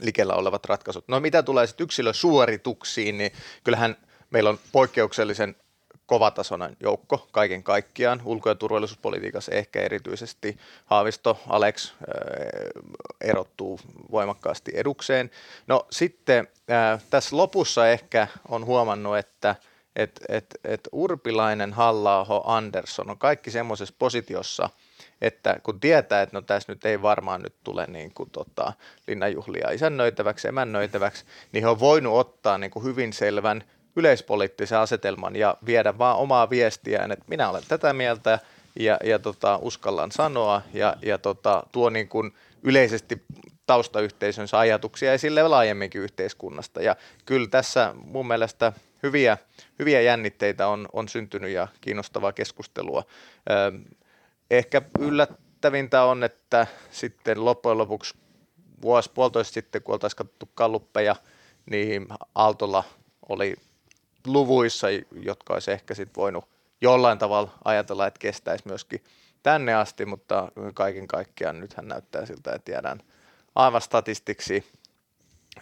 likellä 0.00 0.34
olevat 0.34 0.64
ratkaisut. 0.64 1.04
No 1.08 1.20
mitä 1.20 1.42
tulee 1.42 1.66
sitten 1.66 1.84
yksilösuorituksiin, 1.84 3.18
niin 3.18 3.32
kyllähän 3.64 3.96
meillä 4.30 4.50
on 4.50 4.58
poikkeuksellisen 4.72 5.56
kovatasoinen 6.08 6.76
joukko 6.80 7.28
kaiken 7.32 7.62
kaikkiaan. 7.62 8.22
Ulko- 8.24 8.48
ja 8.48 8.54
turvallisuuspolitiikassa 8.54 9.52
ehkä 9.52 9.80
erityisesti 9.80 10.58
Haavisto, 10.84 11.40
Alex 11.48 11.92
erottuu 13.20 13.80
voimakkaasti 14.10 14.72
edukseen. 14.74 15.30
No 15.66 15.86
sitten 15.90 16.48
tässä 17.10 17.36
lopussa 17.36 17.88
ehkä 17.88 18.28
on 18.48 18.66
huomannut, 18.66 19.18
että 19.18 19.56
et, 19.96 20.20
et, 20.28 20.46
et 20.64 20.88
Urpilainen, 20.92 21.72
halla 21.72 22.26
Andersson 22.44 23.10
on 23.10 23.18
kaikki 23.18 23.50
semmoisessa 23.50 23.94
positiossa, 23.98 24.70
että 25.20 25.60
kun 25.62 25.80
tietää, 25.80 26.22
että 26.22 26.36
no 26.36 26.42
tässä 26.42 26.72
nyt 26.72 26.84
ei 26.84 27.02
varmaan 27.02 27.42
nyt 27.42 27.54
tule 27.64 27.86
niin 27.86 28.14
kuin 28.14 28.30
tota, 28.30 28.72
linnanjuhlia 29.06 29.70
isännöitäväksi, 29.70 30.48
emännöitäväksi, 30.48 31.24
niin 31.52 31.64
he 31.64 31.70
on 31.70 31.80
voinut 31.80 32.16
ottaa 32.16 32.58
niin 32.58 32.70
kuin 32.70 32.84
hyvin 32.84 33.12
selvän 33.12 33.64
yleispoliittisen 33.96 34.78
asetelman 34.78 35.36
ja 35.36 35.56
viedä 35.66 35.98
vaan 35.98 36.16
omaa 36.16 36.50
viestiään, 36.50 37.12
että 37.12 37.24
minä 37.28 37.50
olen 37.50 37.62
tätä 37.68 37.92
mieltä 37.92 38.38
ja, 38.78 38.98
ja 39.04 39.18
tota, 39.18 39.58
uskallan 39.62 40.12
sanoa 40.12 40.62
ja, 40.74 40.96
ja 41.02 41.18
tota, 41.18 41.62
tuo 41.72 41.90
niin 41.90 42.08
kuin 42.08 42.32
yleisesti 42.62 43.22
taustayhteisönsä 43.66 44.58
ajatuksia 44.58 45.12
esille 45.12 45.48
laajemminkin 45.48 46.02
yhteiskunnasta. 46.02 46.82
Ja 46.82 46.96
kyllä 47.26 47.48
tässä 47.48 47.94
mun 47.94 48.26
mielestä 48.26 48.72
hyviä, 49.02 49.38
hyviä 49.78 50.00
jännitteitä 50.00 50.68
on, 50.68 50.88
on 50.92 51.08
syntynyt 51.08 51.50
ja 51.50 51.68
kiinnostavaa 51.80 52.32
keskustelua. 52.32 53.02
ehkä 54.50 54.82
yllät, 54.98 55.30
jännittävintä 55.58 56.02
on, 56.04 56.24
että 56.24 56.66
sitten 56.90 57.44
loppujen 57.44 57.78
lopuksi 57.78 58.14
vuosi 58.82 59.10
puolitoista 59.14 59.54
sitten, 59.54 59.82
kun 59.82 59.92
oltaisiin 59.92 60.16
katsottu 60.16 60.48
kalluppeja, 60.54 61.16
niin 61.70 62.06
Aaltolla 62.34 62.84
oli 63.28 63.56
luvuissa, 64.32 64.86
jotka 65.22 65.54
olisi 65.54 65.70
ehkä 65.70 65.94
sitten 65.94 66.20
voinut 66.20 66.44
jollain 66.80 67.18
tavalla 67.18 67.50
ajatella, 67.64 68.06
että 68.06 68.18
kestäisi 68.18 68.64
myöskin 68.66 69.04
tänne 69.42 69.74
asti, 69.74 70.06
mutta 70.06 70.52
kaiken 70.74 71.08
kaikkiaan 71.08 71.60
nythän 71.60 71.88
näyttää 71.88 72.26
siltä, 72.26 72.52
että 72.52 72.72
jäädään 72.72 73.00
aivan 73.54 73.80
statistiksi. 73.80 74.64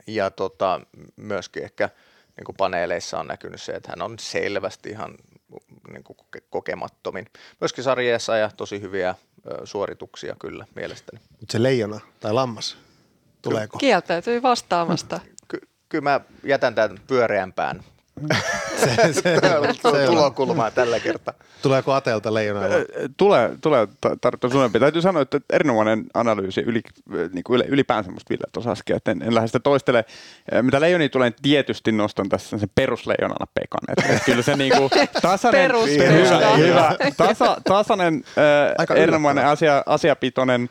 Ja 0.06 0.30
tota, 0.30 0.80
myöskin 1.16 1.62
ehkä 1.62 1.90
niin 2.36 2.44
kuin 2.44 2.56
paneeleissa 2.56 3.18
on 3.20 3.26
näkynyt 3.26 3.62
se, 3.62 3.72
että 3.72 3.88
hän 3.90 4.02
on 4.02 4.18
selvästi 4.18 4.90
ihan 4.90 5.14
niin 5.92 6.04
kuin 6.04 6.16
kokemattomin. 6.50 7.26
Myöskin 7.60 7.84
sarjeessa 7.84 8.36
ja 8.36 8.50
tosi 8.56 8.80
hyviä 8.80 9.10
ö, 9.10 9.66
suorituksia 9.66 10.36
kyllä 10.38 10.66
mielestäni. 10.74 11.20
Mutta 11.40 11.52
se 11.52 11.62
leijona 11.62 12.00
tai 12.20 12.32
lammas, 12.32 12.78
tuleeko? 13.42 13.78
Kieltäytyy 13.78 14.42
vastaamasta. 14.42 15.20
Ky- 15.48 15.68
kyllä 15.88 16.02
mä 16.02 16.20
jätän 16.44 16.74
tämän 16.74 17.00
pyöreämpään 17.06 17.84
se, 18.80 19.12
se, 19.12 19.12
se, 19.12 20.06
tulokulmaa 20.06 20.70
tällä 20.70 21.00
kertaa. 21.00 21.34
Tuleeko 21.62 21.92
Atelta 21.92 22.34
leijona? 22.34 22.60
Tulee, 23.16 23.50
tulee 23.60 23.88
tarttua 24.20 24.50
sunnempi. 24.50 24.80
Täytyy 24.80 25.02
sanoa, 25.02 25.22
että 25.22 25.40
erinomainen 25.50 26.04
analyysi 26.14 26.60
yli, 26.60 26.80
niin 27.32 27.44
kuin 27.44 27.64
ylipäänsä 27.68 28.10
musta 28.10 28.30
Ville 28.30 28.46
tuossa 28.52 28.70
äsken, 28.70 28.96
että 28.96 29.10
en, 29.10 29.22
en 29.22 29.34
lähde 29.34 29.46
sitä 29.46 29.60
toistele. 29.60 30.04
Mitä 30.62 30.80
leijoni 30.80 31.08
tulee, 31.08 31.32
tietysti 31.42 31.92
nostan 31.92 32.28
tässä 32.28 32.58
sen 32.58 32.70
perusleijonana 32.74 33.46
Pekan. 33.54 33.80
Että, 33.88 34.12
että 34.12 34.24
kyllä 34.24 34.42
se 34.42 34.56
niin 34.56 34.72
kuin 34.76 34.90
tasainen, 35.22 35.70
hyvä, 35.72 36.56
hyvä, 36.56 36.96
tasa, 37.16 37.56
tasainen 37.64 38.24
äh, 38.88 38.96
erinomainen 38.96 39.46
asia, 39.46 39.82
asiapitoinen 39.86 40.68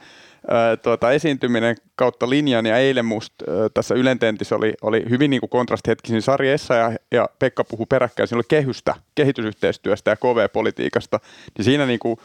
tuota, 0.82 1.12
esiintyminen 1.12 1.76
kautta 1.96 2.30
linjan 2.30 2.66
ja 2.66 2.78
eilen 2.78 3.06
musta 3.06 3.46
tässä 3.74 3.96
Ylententissä 3.96 4.56
oli, 4.56 4.74
oli 4.82 5.06
hyvin 5.10 5.30
niin 5.30 5.40
kuin 5.40 5.50
kontrasti 5.50 5.92
siinä 6.06 6.22
sarjeessa 6.22 6.74
ja, 6.74 6.92
ja 7.12 7.30
Pekka 7.40 7.64
puhui 7.64 7.86
peräkkäin, 7.90 8.28
siinä 8.28 8.38
oli 8.38 8.46
kehystä, 8.48 8.96
kehitysyhteistyöstä 9.16 10.12
ja 10.12 10.16
KV-politiikasta, 10.16 11.20
niin 11.58 11.66
siinä 11.66 11.86
niin 11.86 12.00
kuin 12.00 12.20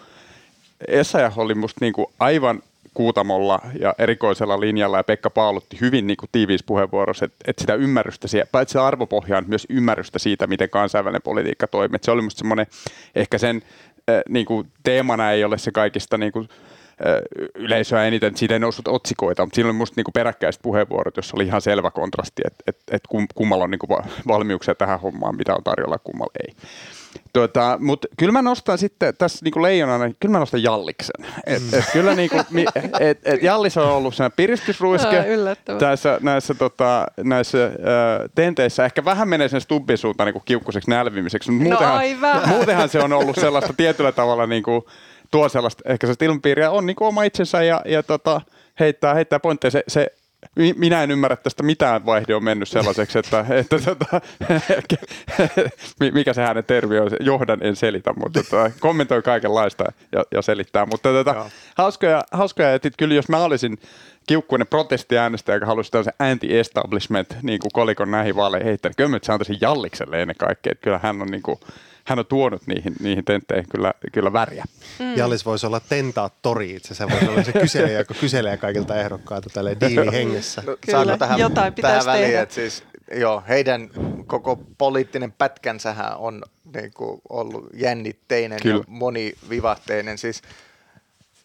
Essayah 0.88 1.38
oli 1.38 1.54
musta 1.54 1.78
niin 1.80 1.92
kuin 1.92 2.06
aivan 2.18 2.62
kuutamolla 2.94 3.60
ja 3.80 3.94
erikoisella 3.98 4.60
linjalla 4.60 4.96
ja 4.96 5.04
Pekka 5.04 5.30
paalutti 5.30 5.80
hyvin 5.80 6.06
niin 6.06 6.16
kuin 6.16 6.28
tiiviissä 6.32 6.66
puheenvuorossa, 6.66 7.24
että, 7.24 7.36
että 7.46 7.62
sitä 7.62 7.74
ymmärrystä, 7.74 8.28
paitsi 8.52 8.78
arvopohjaan, 8.78 9.44
myös 9.48 9.66
ymmärrystä 9.70 10.18
siitä, 10.18 10.46
miten 10.46 10.70
kansainvälinen 10.70 11.22
politiikka 11.22 11.66
toimii. 11.66 11.96
Että 11.96 12.04
se 12.04 12.10
oli 12.10 12.22
musta 12.22 12.38
semmoinen, 12.38 12.66
ehkä 13.14 13.38
sen 13.38 13.62
niin 14.28 14.46
kuin 14.46 14.68
teemana 14.82 15.30
ei 15.30 15.44
ole 15.44 15.58
se 15.58 15.70
kaikista 15.70 16.18
niin 16.18 16.32
kuin, 16.32 16.48
yleisöä 17.54 18.04
eniten, 18.04 18.36
siitä 18.36 18.54
ei 18.54 18.60
noussut 18.60 18.88
otsikoita, 18.88 19.44
mutta 19.44 19.54
siinä 19.54 19.68
oli 19.68 19.76
musta 19.76 19.94
niinku 19.96 20.10
peräkkäiset 20.12 20.62
puheenvuorot, 20.62 21.16
jossa 21.16 21.36
oli 21.36 21.46
ihan 21.46 21.60
selvä 21.60 21.90
kontrasti, 21.90 22.42
että 22.46 22.64
et, 22.66 22.76
et 22.90 23.02
kummalla 23.34 23.64
on 23.64 23.70
niinku 23.70 23.86
valmiuksia 24.28 24.74
tähän 24.74 25.00
hommaan, 25.00 25.36
mitä 25.36 25.54
on 25.54 25.64
tarjolla, 25.64 25.98
kummalla 25.98 26.32
ei. 26.46 26.54
Tuota, 27.32 27.78
mutta 27.80 28.08
kyllä 28.18 28.32
mä 28.32 28.42
nostan 28.42 28.78
sitten 28.78 29.14
tässä 29.18 29.38
niinku 29.44 29.62
leijonana, 29.62 30.10
kyllä 30.20 30.32
mä 30.32 30.38
nostan 30.38 30.62
Jalliksen. 30.62 31.26
Et, 31.46 31.62
et 31.72 31.84
kyllä 31.92 32.14
niinku, 32.14 32.36
et, 33.00 33.18
et 33.24 33.42
Jallis 33.42 33.76
on 33.76 33.92
ollut 33.92 34.14
sen 34.14 34.32
piristysruiske 34.36 35.24
tässä, 35.78 36.18
näissä, 36.22 36.54
tota, 36.54 37.06
näissä 37.24 37.64
äh, 37.66 37.72
tenteissä. 38.34 38.84
Ehkä 38.84 39.04
vähän 39.04 39.28
menee 39.28 39.48
sen 39.48 39.60
stubbin 39.60 39.98
suuntaan 39.98 40.26
niinku 40.26 40.42
kiukkuseksi 40.44 40.90
nälvimiseksi, 40.90 41.50
mutta 41.50 41.68
no 41.68 42.00
muutenhan, 42.00 42.48
muutenhan 42.48 42.88
se 42.88 42.98
on 42.98 43.12
ollut 43.12 43.36
sellaista 43.36 43.72
tietyllä 43.72 44.12
tavalla 44.12 44.46
niinku, 44.46 44.86
tuo 45.30 45.48
sellaista, 45.48 45.82
ehkä 45.86 46.06
sellaista 46.06 46.24
ilmapiiriä, 46.24 46.70
on 46.70 46.86
niin 46.86 46.96
kuin 46.96 47.08
oma 47.08 47.22
itsensä 47.22 47.62
ja, 47.62 47.82
ja 47.84 48.02
tota, 48.02 48.40
heittää, 48.80 49.14
heittää 49.14 49.40
pointteja. 49.40 49.70
Se, 49.70 49.84
se, 49.88 50.10
minä 50.76 51.02
en 51.02 51.10
ymmärrä 51.10 51.36
tästä 51.36 51.62
mitään 51.62 52.06
vaihde 52.06 52.34
on 52.34 52.44
mennyt 52.44 52.68
sellaiseksi, 52.68 53.18
että, 53.18 53.44
että 53.50 53.78
tota, 53.78 54.20
mikä 56.14 56.32
se 56.32 56.42
hänen 56.42 56.64
termi 56.64 56.98
on, 56.98 57.10
johdan 57.20 57.62
en 57.62 57.76
selitä, 57.76 58.12
mutta 58.12 58.42
tota, 58.42 58.70
kommentoi 58.80 59.22
kaikenlaista 59.22 59.84
ja, 60.12 60.24
ja 60.34 60.42
selittää. 60.42 60.86
Mutta 60.86 61.08
tota, 61.08 61.50
hauskoja, 61.76 62.24
hauskoja, 62.32 62.74
että 62.74 62.90
kyllä 62.98 63.14
jos 63.14 63.28
mä 63.28 63.44
olisin 63.44 63.78
kiukkuinen 64.26 64.66
protestiäänestäjä, 64.66 65.56
joka 65.56 65.66
halusi 65.66 65.90
tällaisen 65.90 66.14
anti-establishment 66.18 67.36
niin 67.42 67.60
kuin 67.60 67.70
kolikon 67.72 68.10
näihin 68.10 68.36
vaaleihin 68.36 68.66
heittänyt, 68.66 68.96
kyllä 68.96 69.10
mä 69.10 69.18
antaisin 69.28 69.58
Jallikselle 69.60 70.22
ennen 70.22 70.36
kaikkea, 70.36 70.72
että 70.72 70.82
kyllä 70.82 71.00
hän 71.02 71.22
on 71.22 71.28
niin 71.28 71.42
kuin, 71.42 71.58
hän 72.10 72.18
on 72.18 72.26
tuonut 72.26 72.66
niihin, 72.66 72.94
niihin 73.00 73.24
tentteihin 73.24 73.66
kyllä, 73.68 73.94
kyllä 74.12 74.32
väriä. 74.32 74.64
Mm. 74.98 75.16
Jallis 75.16 75.46
voisi 75.46 75.66
olla 75.66 75.80
tentaattori 75.88 76.70
itse 76.70 76.94
asiassa, 76.94 77.14
voisi 77.14 77.28
olla 77.28 77.42
se 77.42 77.52
kyselijä, 77.52 77.98
joka 77.98 78.14
kyselee 78.14 78.56
kaikilta 78.56 79.00
ehdokkailta 79.00 79.50
tälle 79.52 79.76
diili 79.80 80.12
hengessä. 80.12 80.62
No, 80.66 80.76
kyllä, 80.86 81.18
tähän, 81.18 81.38
jotain 81.38 81.74
pitäisi 81.74 82.06
tähän 82.06 82.20
väliin, 82.20 82.38
että 82.38 82.54
siis, 82.54 82.84
joo, 83.14 83.42
heidän 83.48 83.90
koko 84.26 84.58
poliittinen 84.78 85.32
pätkänsähän 85.32 86.16
on 86.16 86.42
niin 86.74 86.92
kuin, 86.94 87.20
ollut 87.28 87.68
jännitteinen 87.74 88.62
kyllä. 88.62 88.78
ja 88.78 88.84
monivivahteinen. 88.86 90.18
Siis 90.18 90.42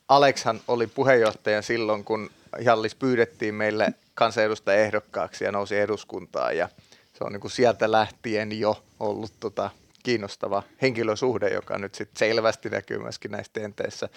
Alekshan 0.08 0.60
oli 0.68 0.88
puheenjohtaja 0.88 1.62
silloin, 1.62 2.04
kun 2.04 2.30
Jallis 2.60 2.96
pyydettiin 2.96 3.56
meille 3.56 3.94
kansanedustajaehdokkaaksi 4.14 5.44
ja 5.44 5.52
nousi 5.52 5.80
eduskuntaan 5.80 6.58
ja 6.58 6.70
se 7.14 7.24
on 7.24 7.32
niin 7.32 7.42
kuin 7.42 7.52
sieltä 7.52 7.92
lähtien 7.92 8.60
jo 8.60 8.84
ollut 9.00 9.32
tota, 9.40 9.70
kiinnostava 10.06 10.64
henkilösuhde, 10.82 11.50
joka 11.50 11.78
nyt 11.78 11.96
sit 11.96 12.10
selvästi 12.18 12.70
näkyy 12.70 13.00
myöskin 13.00 13.32
näissä 13.32 13.54
tenteissä. 13.54 14.10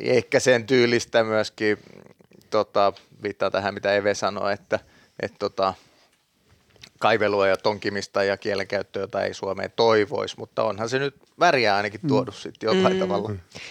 Ehkä 0.00 0.40
sen 0.40 0.66
tyylistä 0.66 1.24
myöskin, 1.24 1.78
tota, 2.50 2.92
viittaa 3.22 3.50
tähän 3.50 3.74
mitä 3.74 3.94
Eve 3.94 4.14
sanoi, 4.14 4.52
että 4.52 4.78
et, 5.22 5.32
tota, 5.38 5.74
kaivelua 6.98 7.48
ja 7.48 7.56
tonkimista 7.56 8.24
ja 8.24 8.36
kielenkäyttöä, 8.36 9.02
jota 9.02 9.22
ei 9.22 9.34
Suomeen 9.34 9.72
toivoisi, 9.76 10.38
mutta 10.38 10.62
onhan 10.64 10.88
se 10.88 10.98
nyt 10.98 11.14
väriä 11.40 11.76
ainakin 11.76 12.00
tuonut 12.08 12.34
mm. 12.34 12.38
sitten 12.38 12.76
jotain 12.76 12.94
mm. 12.94 13.00
tavalla. 13.00 13.30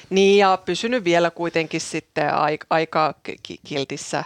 Niin 0.09 0.37
ja 0.37 0.57
pysynyt 0.65 1.03
vielä 1.03 1.31
kuitenkin 1.31 1.81
sitten 1.81 2.29
aika 2.69 3.13
kiltissä 3.63 4.23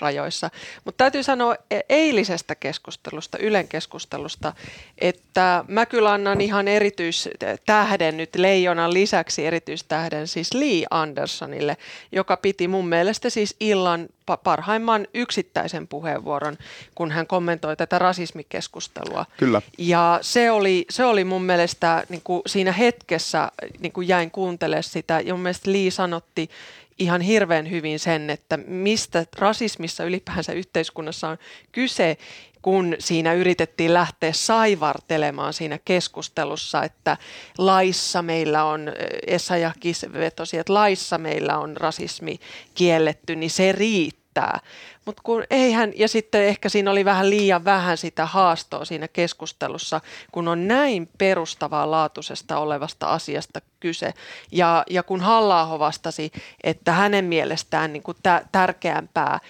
rajoissa. 0.00 0.50
Mutta 0.84 1.04
täytyy 1.04 1.22
sanoa 1.22 1.56
e, 1.70 1.80
eilisestä 1.88 2.54
keskustelusta, 2.54 3.38
Ylen 3.38 3.68
keskustelusta, 3.68 4.52
että 4.98 5.64
mä 5.68 5.86
kyllä 5.86 6.12
annan 6.12 6.40
ihan 6.40 6.68
erityistähden 6.68 8.16
nyt 8.16 8.36
Leijonan 8.36 8.94
lisäksi 8.94 9.46
erityistähden 9.46 10.28
siis 10.28 10.54
Lee 10.54 10.84
Andersonille, 10.90 11.76
joka 12.12 12.36
piti 12.36 12.68
mun 12.68 12.88
mielestä 12.88 13.30
siis 13.30 13.56
illan 13.60 14.08
parhaimman 14.44 15.06
yksittäisen 15.14 15.88
puheenvuoron, 15.88 16.58
kun 16.94 17.10
hän 17.10 17.26
kommentoi 17.26 17.76
tätä 17.76 17.98
rasismikeskustelua. 17.98 19.26
Kyllä. 19.36 19.62
Ja 19.78 20.18
se 20.22 20.50
oli, 20.50 20.86
se 20.90 21.04
oli 21.04 21.24
mun 21.24 21.42
mielestä 21.42 22.04
niin 22.08 22.22
kuin 22.24 22.42
siinä 22.46 22.72
hetkessä, 22.72 23.52
niin 23.78 23.92
kuin 23.92 24.08
jäin 24.08 24.30
kuuntelemaan 24.30 24.82
sitä, 24.82 25.20
ja 25.20 25.34
mun 25.34 25.42
mielestä 25.42 25.72
Lee 25.72 25.90
sanotti 25.90 26.50
ihan 26.98 27.20
hirveän 27.20 27.70
hyvin 27.70 27.98
sen, 27.98 28.30
että 28.30 28.56
mistä 28.56 29.26
rasismissa 29.38 30.04
ylipäänsä 30.04 30.52
yhteiskunnassa 30.52 31.28
on 31.28 31.38
kyse, 31.72 32.16
kun 32.62 32.96
siinä 32.98 33.32
yritettiin 33.32 33.94
lähteä 33.94 34.32
saivartelemaan 34.32 35.52
siinä 35.52 35.78
keskustelussa, 35.84 36.82
että 36.82 37.16
laissa 37.58 38.22
meillä 38.22 38.64
on, 38.64 38.92
Esa 39.26 39.56
ja 39.56 39.72
vetosi, 40.12 40.58
että 40.58 40.74
laissa 40.74 41.18
meillä 41.18 41.58
on 41.58 41.76
rasismi 41.76 42.40
kielletty, 42.74 43.36
niin 43.36 43.50
se 43.50 43.72
riittää. 43.72 44.60
Mutta 45.06 45.22
kun 45.24 45.44
eihän, 45.50 45.92
ja 45.96 46.08
sitten 46.08 46.44
ehkä 46.44 46.68
siinä 46.68 46.90
oli 46.90 47.04
vähän 47.04 47.30
liian 47.30 47.64
vähän 47.64 47.96
sitä 47.96 48.26
haastoa 48.26 48.84
siinä 48.84 49.08
keskustelussa, 49.08 50.00
kun 50.32 50.48
on 50.48 50.68
näin 50.68 51.08
perustavaa 51.18 51.90
laatuisesta 51.90 52.58
olevasta 52.58 53.06
asiasta 53.06 53.60
kyse. 53.80 54.14
Ja, 54.52 54.84
ja 54.90 55.02
kun 55.02 55.20
halla 55.20 55.78
vastasi, 55.78 56.32
että 56.64 56.92
hänen 56.92 57.24
mielestään 57.24 57.92
niin 57.92 58.02
kuin 58.02 58.16
tä, 58.22 58.42
tärkeämpää 58.52 59.40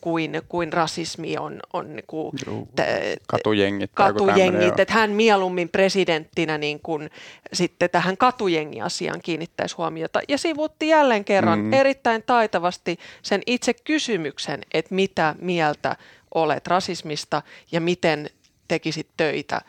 kuin, 0.00 0.42
kuin 0.48 0.72
rasismi 0.72 1.38
on, 1.38 1.60
on 1.72 1.96
niin 1.96 2.04
kuin, 2.06 2.36
t- 2.76 2.80
katujengit. 3.26 3.90
katujengit 3.94 4.80
että 4.80 4.94
hän 4.94 5.10
mieluummin 5.10 5.68
presidenttinä 5.68 6.58
niin 6.58 6.80
kuin, 6.80 7.10
sitten 7.52 7.90
tähän 7.90 8.16
katujengiasiaan 8.16 9.20
kiinnittäisi 9.22 9.76
huomiota. 9.76 10.20
Ja 10.28 10.38
sivuutti 10.38 10.88
jälleen 10.88 11.24
kerran 11.24 11.58
mm. 11.58 11.72
erittäin 11.72 12.22
taitavasti 12.22 12.98
sen 13.22 13.42
itse 13.46 13.74
kysymyksen, 13.74 14.60
että 14.74 14.93
mitä 14.94 15.34
mieltä 15.40 15.96
olet 16.34 16.66
rasismista 16.66 17.42
ja 17.72 17.80
miten 17.80 18.30
tekisit 18.68 19.08
töitä 19.16 19.60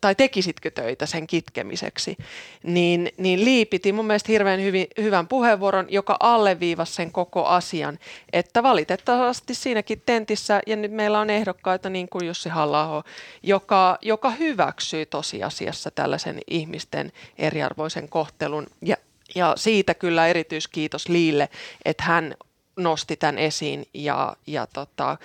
tai 0.00 0.14
tekisitkö 0.14 0.70
töitä 0.70 1.06
sen 1.06 1.26
kitkemiseksi, 1.26 2.16
niin, 2.62 3.12
niin 3.16 3.44
Lee 3.44 3.64
piti 3.64 3.92
mun 3.92 4.06
mielestä 4.06 4.32
hirveän 4.32 4.62
hyvin, 4.62 4.86
hyvän 5.00 5.28
puheenvuoron, 5.28 5.86
joka 5.88 6.16
alleviivasi 6.20 6.94
sen 6.94 7.12
koko 7.12 7.44
asian, 7.46 7.98
että 8.32 8.62
valitettavasti 8.62 9.54
siinäkin 9.54 10.02
tentissä, 10.06 10.60
ja 10.66 10.76
nyt 10.76 10.92
meillä 10.92 11.20
on 11.20 11.30
ehdokkaita 11.30 11.90
niin 11.90 12.08
kuin 12.08 12.26
Jussi 12.26 12.48
halla 12.48 13.04
joka, 13.42 13.98
joka 14.02 14.30
hyväksyy 14.30 15.06
tosiasiassa 15.06 15.90
tällaisen 15.90 16.40
ihmisten 16.50 17.12
eriarvoisen 17.38 18.08
kohtelun, 18.08 18.66
ja 18.82 18.96
Ja 19.34 19.52
siitä 19.56 19.94
kyllä 19.94 20.26
erityiskiitos 20.26 21.08
Liille, 21.08 21.48
että 21.84 22.04
hän 22.04 22.34
nosti 22.78 23.16
tämän 23.16 23.38
esiin 23.38 23.88
ja, 23.94 24.36
ja 24.46 24.66
tota, 24.66 25.16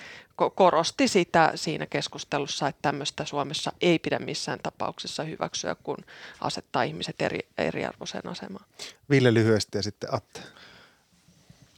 korosti 0.54 1.08
sitä 1.08 1.52
siinä 1.54 1.86
keskustelussa, 1.86 2.68
että 2.68 2.82
tämmöistä 2.82 3.24
Suomessa 3.24 3.72
ei 3.80 3.98
pidä 3.98 4.18
missään 4.18 4.58
tapauksessa 4.62 5.22
hyväksyä, 5.22 5.76
kun 5.82 5.96
asettaa 6.40 6.82
ihmiset 6.82 7.20
eri, 7.20 7.38
eriarvoiseen 7.58 8.28
asemaan. 8.28 8.64
Ville 9.10 9.34
lyhyesti 9.34 9.78
ja 9.78 9.82
sitten 9.82 10.14
Atte. 10.14 10.40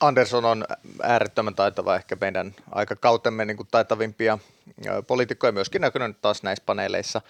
Andersson 0.00 0.44
on 0.44 0.64
äärettömän 1.02 1.54
taitava, 1.54 1.96
ehkä 1.96 2.16
meidän 2.20 2.54
aikakautemme 2.72 3.44
niin 3.44 3.56
kuin 3.56 3.68
taitavimpia 3.70 4.38
poliitikkoja, 5.06 5.52
myöskin 5.52 5.80
näkynyt 5.80 6.20
taas 6.20 6.42
näissä 6.42 6.62
paneeleissa, 6.66 7.22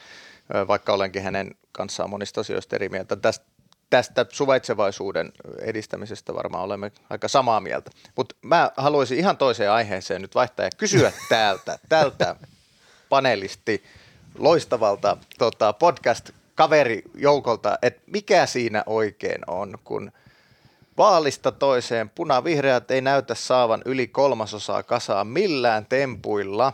vaikka 0.69 0.93
olenkin 0.93 1.23
hänen 1.23 1.55
kanssaan 1.73 2.11
monista 2.11 2.41
asioista 2.41 2.77
eri 2.77 2.89
mieltä. 2.89 3.17
Tästä, 3.17 3.47
tästä 3.91 4.27
suvaitsevaisuuden 4.29 5.33
edistämisestä 5.61 6.35
varmaan 6.35 6.65
olemme 6.65 6.93
aika 7.11 7.29
samaa 7.29 7.61
mieltä. 7.61 7.91
Mutta 8.17 8.35
mä 8.43 8.71
haluaisin 8.77 9.19
ihan 9.19 9.37
toiseen 9.37 9.71
aiheeseen 9.71 10.23
nyt 10.23 10.35
vaihtaa 10.35 10.67
ja 10.67 10.71
kysyä 10.77 11.13
täältä, 11.29 11.79
tältä 11.89 12.37
panelisti 13.09 13.85
loistavalta 14.39 15.17
tota, 15.39 15.73
podcast-kaverijoukolta, 15.73 17.79
että 17.83 18.03
mikä 18.07 18.47
siinä 18.47 18.83
oikein 18.87 19.41
on, 19.47 19.79
kun– 19.85 20.13
Vaalista 20.99 21.53
toiseen 21.53 22.11
punavihreät 22.11 22.91
ei 22.91 23.01
näytä 23.01 23.35
saavan 23.35 23.83
yli 23.85 24.07
kolmasosaa 24.07 24.83
kasaa 24.83 25.25
millään 25.25 25.87
tempuilla. 25.87 26.73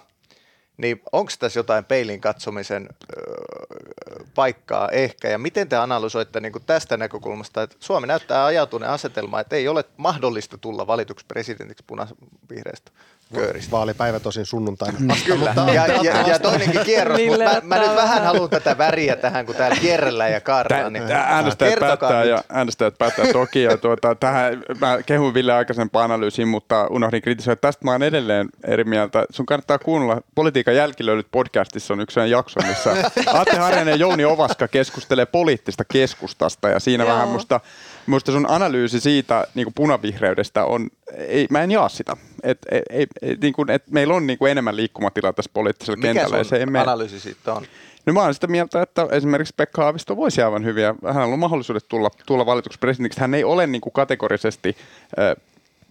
Niin 0.82 1.02
onko 1.12 1.32
tässä 1.38 1.58
jotain 1.58 1.84
peilin 1.84 2.20
katsomisen 2.20 2.88
öö, 3.16 4.24
paikkaa 4.34 4.88
ehkä? 4.88 5.28
Ja 5.28 5.38
miten 5.38 5.68
te 5.68 5.76
analysoitte 5.76 6.40
niin 6.40 6.52
kuin 6.52 6.64
tästä 6.66 6.96
näkökulmasta, 6.96 7.62
että 7.62 7.76
Suomi 7.80 8.06
näyttää 8.06 8.44
ajautuneen 8.44 8.92
asetelmaan, 8.92 9.40
että 9.40 9.56
ei 9.56 9.68
ole 9.68 9.84
mahdollista 9.96 10.58
tulla 10.58 10.86
valituksi 10.86 11.26
presidentiksi 11.26 11.84
punavihreästä? 11.86 12.90
kööristä. 13.32 13.70
Vaalipäivä 13.70 14.20
tosin 14.20 14.46
sunnuntaina. 14.46 14.98
Kyllä, 15.26 15.54
ja, 15.74 15.86
ja, 15.86 16.28
ja 16.28 16.38
toinenkin 16.38 16.80
kierros, 16.84 17.20
mutta 17.28 17.44
mä, 17.44 17.60
mä 17.62 17.78
nyt 17.78 17.96
vähän 17.96 18.24
haluan 18.24 18.50
tätä 18.50 18.78
väriä 18.78 19.16
tähän, 19.16 19.46
kun 19.46 19.54
täällä 19.54 19.76
kierrellään 19.80 20.32
ja 20.32 20.40
kaarraan. 20.40 20.92
Niin 20.92 21.12
äänestäjät, 21.12 21.80
päättää, 21.80 22.24
ja, 22.24 22.44
äänestäjät 22.48 22.98
päättää 22.98 23.24
toki, 23.32 23.62
ja 23.62 23.76
tuota, 23.76 24.14
tähän 24.14 24.62
mä 24.80 24.98
kehun 25.06 25.34
Ville 25.34 25.52
aikaisempaan 25.52 26.04
analyysiin, 26.04 26.48
mutta 26.48 26.86
unohdin 26.90 27.22
kritisoida. 27.22 27.56
Tästä 27.56 27.84
mä 27.84 27.92
oon 27.92 28.02
edelleen 28.02 28.48
eri 28.64 28.84
mieltä. 28.84 29.24
Sun 29.30 29.46
kannattaa 29.46 29.78
kuunnella 29.78 30.20
Politiikan 30.34 30.71
jälkilöilyt 30.72 31.26
podcastissa 31.30 31.94
on 31.94 32.00
yksi 32.00 32.20
jakso, 32.30 32.60
missä 32.66 33.10
Atte 33.26 33.56
Harjanen 33.56 33.92
ja 33.92 33.96
Jouni 33.96 34.24
Ovaska 34.24 34.68
keskustelee 34.68 35.26
poliittista 35.26 35.84
keskustasta, 35.92 36.68
ja 36.68 36.80
siinä 36.80 37.04
Joo. 37.04 37.12
vähän 37.12 37.28
musta 37.28 37.60
Minusta 38.06 38.32
sun 38.32 38.46
analyysi 38.50 39.00
siitä 39.00 39.46
niin 39.54 39.64
kuin 39.64 39.74
punavihreydestä 39.74 40.64
on, 40.64 40.88
ei, 41.16 41.46
mä 41.50 41.62
en 41.62 41.70
jaa 41.70 41.88
sitä. 41.88 42.16
Et, 42.42 42.58
ei, 42.70 43.06
ei, 43.22 43.36
niin 43.42 43.52
kuin, 43.52 43.70
et 43.70 43.90
meillä 43.90 44.14
on 44.14 44.26
niin 44.26 44.38
kuin 44.38 44.50
enemmän 44.50 44.76
liikkumatilaa 44.76 45.32
tässä 45.32 45.50
poliittisella 45.54 45.96
Mikä 45.96 46.06
kentällä. 46.08 46.36
Mikä 46.36 46.56
sun 46.56 46.72
se, 46.72 46.78
analyysi 46.78 47.20
siitä 47.20 47.52
on? 47.54 47.66
No 48.06 48.12
mä 48.12 48.22
olen 48.22 48.34
sitä 48.34 48.46
mieltä, 48.46 48.82
että 48.82 49.08
esimerkiksi 49.10 49.54
Pekka 49.56 49.82
Haavisto 49.82 50.16
voisi 50.16 50.42
aivan 50.42 50.64
hyviä. 50.64 50.94
Hänellä 51.06 51.32
on 51.32 51.38
mahdollisuudet 51.38 51.88
tulla, 51.88 52.10
tulla 52.26 52.46
valituksi 52.46 52.78
presidentiksi. 52.78 53.20
Hän 53.20 53.34
ei 53.34 53.44
ole 53.44 53.66
niin 53.66 53.80
kuin 53.80 53.92
kategorisesti 53.92 54.76
äh, 55.18 55.36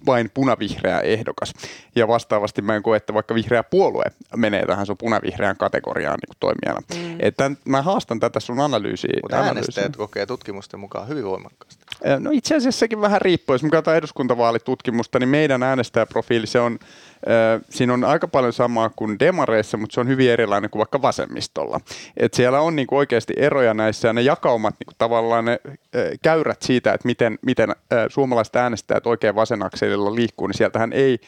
vain 0.05 0.31
punavihreä 0.33 0.99
ehdokas. 0.99 1.53
Ja 1.95 2.07
vastaavasti 2.07 2.61
mä 2.61 2.75
en 2.75 2.83
koe, 2.83 2.97
että 2.97 3.13
vaikka 3.13 3.35
vihreä 3.35 3.63
puolue 3.63 4.03
menee 4.35 4.65
tähän 4.65 4.85
sun 4.85 4.97
punavihreän 4.97 5.57
kategoriaan 5.57 6.19
niin 6.27 6.37
toimijana. 6.39 6.81
Mm. 6.95 7.15
Että 7.19 7.51
mä 7.65 7.81
haastan 7.81 8.19
tätä 8.19 8.39
sun 8.39 8.59
analyysiä. 8.59 9.19
Mutta 9.21 9.37
äänestäjät 9.37 9.95
kokee 9.95 10.25
tutkimusten 10.25 10.79
mukaan 10.79 11.07
hyvin 11.07 11.23
voimakkaasti. 11.23 11.85
No 12.19 12.31
itse 12.33 12.55
asiassa 12.55 12.79
sekin 12.79 13.01
vähän 13.01 13.21
riippuu. 13.21 13.53
Jos 13.53 13.63
me 13.63 13.69
katsotaan 13.69 13.97
eduskuntavaalitutkimusta, 13.97 15.19
niin 15.19 15.29
meidän 15.29 15.63
äänestäjäprofiili 15.63 16.47
se 16.47 16.59
on 16.59 16.79
Siinä 17.69 17.93
on 17.93 18.03
aika 18.03 18.27
paljon 18.27 18.53
samaa 18.53 18.89
kuin 18.95 19.19
demareissa, 19.19 19.77
mutta 19.77 19.93
se 19.93 19.99
on 19.99 20.07
hyvin 20.07 20.31
erilainen 20.31 20.69
kuin 20.69 20.79
vaikka 20.79 21.01
vasemmistolla. 21.01 21.79
Et 22.17 22.33
siellä 22.33 22.61
on 22.61 22.75
niinku 22.75 22.97
oikeasti 22.97 23.33
eroja 23.37 23.73
näissä 23.73 24.07
ja 24.07 24.13
ne 24.13 24.21
jakaumat, 24.21 24.75
niinku 24.79 24.93
tavallaan 24.97 25.45
ne 25.45 25.59
käyrät 26.21 26.61
siitä, 26.61 26.93
että 26.93 27.07
miten, 27.07 27.39
miten 27.45 27.75
suomalaiset 28.09 28.55
äänestäjät 28.55 29.07
oikein 29.07 29.35
vasenakselilla 29.35 30.15
liikkuu, 30.15 30.47
niin 30.47 30.57
sieltähän 30.57 30.93
ei 30.93 31.19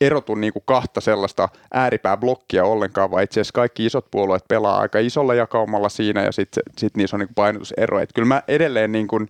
erotu 0.00 0.34
niin 0.34 0.52
kuin 0.52 0.62
kahta 0.66 1.00
sellaista 1.00 1.48
ääripääblokkia 1.74 2.64
ollenkaan, 2.64 3.10
vaan 3.10 3.22
itse 3.22 3.40
asiassa 3.40 3.52
kaikki 3.52 3.86
isot 3.86 4.10
puolueet 4.10 4.48
pelaa 4.48 4.78
aika 4.78 4.98
isolla 4.98 5.34
jakaumalla 5.34 5.88
siinä 5.88 6.22
ja 6.22 6.32
sitten 6.32 6.62
sit 6.78 6.96
niissä 6.96 7.16
on 7.16 7.20
niin 7.20 7.28
kuin 7.28 7.34
painotusero. 7.34 8.00
Et 8.00 8.12
kyllä 8.14 8.28
mä 8.28 8.42
edelleen 8.48 8.92
niin 8.92 9.08
kuin, 9.08 9.28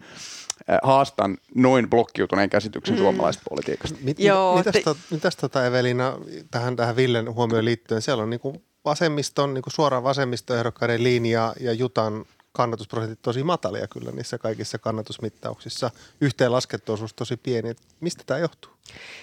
haastan 0.83 1.39
noin 1.55 1.91
blokkiutuneen 1.91 2.51
käsityksen 2.51 2.95
mm. 2.95 2.99
suomalaisesta 2.99 3.45
politiikasta. 3.49 3.99
Mit, 4.03 4.19
Joo, 4.19 4.57
mitäs, 4.57 4.73
te... 4.73 4.83
to, 4.83 4.97
mitäs 5.11 5.37
tota 5.37 5.67
Evelina 5.67 6.19
tähän, 6.51 6.77
tähän 6.77 6.97
Villen 6.97 7.35
huomioon 7.35 7.65
liittyen? 7.65 8.03
Siellä 8.03 8.23
on 8.23 8.31
niin 8.31 8.41
kuin 8.41 8.65
vasemmiston, 8.85 9.55
niin 9.55 9.63
kuin 9.63 9.73
suoraan 9.73 10.05
vasemmistoehdokkaiden 10.05 11.03
linja 11.03 11.55
ja 11.61 11.73
Jutan 11.73 12.25
kannatusprosentit 12.53 13.23
tosi 13.23 13.43
matalia 13.43 13.87
kyllä 13.89 14.13
niissä 14.13 14.39
kaikissa 14.39 14.79
kannatusmittauksissa. 14.79 15.91
Yhteen 16.21 16.53
laskettu 16.53 16.93
osuus 16.93 17.15
tosi 17.15 17.37
pieni. 17.37 17.75
Mistä 18.01 18.23
tämä 18.27 18.41
johtuu? 18.41 18.71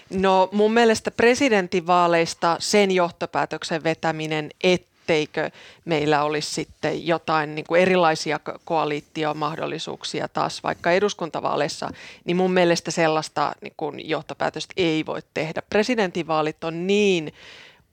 No 0.10 0.50
mun 0.52 0.74
mielestä 0.74 1.12
presidentinvaaleista 1.12 2.58
sen 2.60 2.92
johtopäätöksen 2.92 3.84
vetäminen, 3.84 4.50
että 4.64 4.89
etteikö 5.10 5.52
meillä 5.86 6.24
olisi 6.24 6.54
sitten 6.54 7.08
jotain 7.08 7.56
niin 7.56 7.66
kuin 7.68 7.82
erilaisia 7.82 8.40
koalitiomahdollisuuksia 8.66 10.28
taas 10.28 10.64
vaikka 10.64 10.92
eduskuntavaaleissa, 10.92 11.90
niin 12.26 12.38
mun 12.38 12.52
mielestä 12.52 12.92
sellaista 12.92 13.52
niin 13.62 13.74
kuin 13.78 14.10
johtopäätöstä 14.10 14.74
ei 14.78 15.06
voi 15.06 15.22
tehdä. 15.34 15.62
Presidentinvaalit 15.70 16.64
on 16.64 16.88
niin 16.88 17.34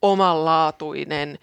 omanlaatuinen 0.01 1.39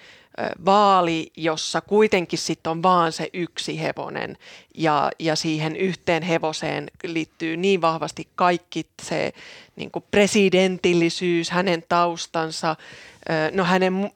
vaali, 0.64 1.32
jossa 1.36 1.80
kuitenkin 1.80 2.38
sitten 2.38 2.70
on 2.70 2.82
vaan 2.82 3.12
se 3.12 3.30
yksi 3.32 3.80
hevonen 3.80 4.38
ja, 4.74 5.10
ja 5.18 5.36
siihen 5.36 5.76
yhteen 5.76 6.22
hevoseen 6.22 6.90
liittyy 7.04 7.56
niin 7.56 7.80
vahvasti 7.80 8.28
kaikki 8.34 8.86
se 9.02 9.32
niin 9.76 9.90
kuin 9.90 10.04
presidentillisyys, 10.10 11.50
hänen 11.50 11.84
taustansa, 11.88 12.76
no 13.52 13.64
hänen 13.64 14.10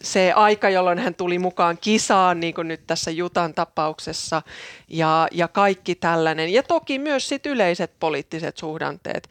se 0.00 0.32
aika, 0.32 0.68
jolloin 0.70 0.98
hän 0.98 1.14
tuli 1.14 1.38
mukaan 1.38 1.78
kisaan, 1.80 2.40
niin 2.40 2.54
kuin 2.54 2.68
nyt 2.68 2.86
tässä 2.86 3.10
Jutan 3.10 3.54
tapauksessa, 3.54 4.42
ja, 4.88 5.28
ja 5.32 5.48
kaikki 5.48 5.94
tällainen. 5.94 6.52
Ja 6.52 6.62
toki 6.62 6.98
myös 6.98 7.28
sit 7.28 7.46
yleiset 7.46 7.92
poliittiset 8.00 8.56
suhdanteet, 8.56 9.30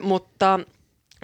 mutta 0.00 0.60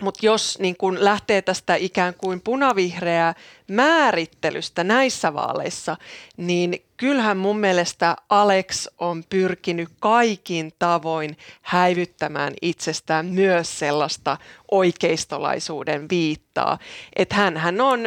mutta 0.01 0.27
jos 0.27 0.59
niin 0.59 0.77
kun 0.77 1.05
lähtee 1.05 1.43
tästä 1.43 1.75
ikään 1.75 2.15
kuin 2.15 2.41
punavihreää 2.41 3.35
määrittelystä 3.69 4.85
näissä 4.85 5.35
vaaleissa, 5.35 5.97
niin 6.37 6.85
kyllähän 6.97 7.37
mun 7.37 7.59
mielestä 7.59 8.17
Alex 8.31 8.87
on 8.99 9.25
pyrkinyt 9.31 9.89
kaikin 10.01 10.73
tavoin 10.79 11.37
häivyttämään 11.63 12.53
itsestään 12.63 13.27
myös 13.27 13.79
sellaista 13.79 14.37
oikeistolaisuuden 14.71 16.09
viittaa. 16.11 16.79
Että 17.17 17.35
hän, 17.35 17.57
hän 17.57 17.81
on 17.81 18.01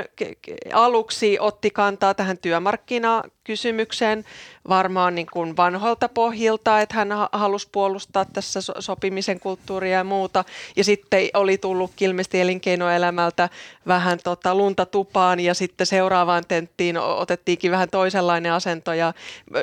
aluksi 0.74 1.39
otti 1.39 1.72
kantaa 1.72 2.13
tähän 2.13 2.38
työmarkkinakysymykseen 2.38 4.26
varmaan 4.70 5.15
niin 5.15 5.28
kuin 5.34 5.58
vanhoilta 5.58 6.10
pohjilta, 6.10 6.82
että 6.82 6.96
hän 6.96 7.10
halusi 7.32 7.67
puolustaa 7.72 8.26
tässä 8.26 8.60
sopimisen 8.80 9.39
kulttuuria 9.39 9.98
ja 9.98 10.04
muuta. 10.04 10.43
Ja 10.76 10.84
sitten 10.84 11.30
oli 11.34 11.58
tullut 11.58 11.91
ilmeisesti 12.02 12.41
elinkeinoelämältä 12.41 13.50
vähän 13.88 14.20
tota 14.24 14.56
lunta 14.56 14.86
tupaan 14.86 15.39
ja 15.47 15.53
sitten 15.53 15.88
seuraavaan 15.88 16.43
tenttiin 16.47 16.97
otettiinkin 16.97 17.71
vähän 17.71 17.89
toisenlainen 17.89 18.51
asento 18.51 18.93
ja 18.93 19.13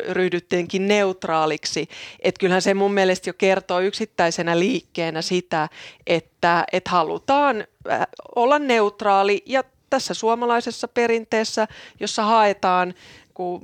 ryhdyttiinkin 0.08 0.88
neutraaliksi. 0.88 1.88
Että 2.20 2.38
kyllähän 2.38 2.62
se 2.62 2.74
mun 2.74 2.94
mielestä 2.94 3.30
jo 3.30 3.34
kertoo 3.38 3.80
yksittäisenä 3.80 4.58
liikkeenä 4.58 5.22
sitä, 5.22 5.68
että, 6.06 6.64
että 6.72 6.90
halutaan 6.90 7.64
äh, 7.90 8.00
olla 8.34 8.58
neutraali 8.58 9.42
ja 9.46 9.64
tässä 9.90 10.14
suomalaisessa 10.14 10.88
perinteessä, 10.88 11.68
jossa 12.00 12.22
haetaan 12.22 12.94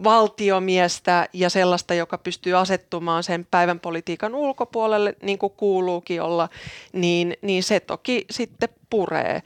valtiomiestä 0.04 1.28
ja 1.32 1.50
sellaista, 1.50 1.94
joka 1.94 2.18
pystyy 2.18 2.58
asettumaan 2.58 3.22
sen 3.22 3.46
päivän 3.50 3.80
politiikan 3.80 4.34
ulkopuolelle, 4.34 5.14
niin 5.22 5.38
kuin 5.38 5.52
kuuluukin 5.56 6.22
olla, 6.22 6.48
niin, 6.92 7.36
niin 7.42 7.62
se 7.62 7.80
toki 7.80 8.24
sitten 8.30 8.68
puree. 8.90 9.42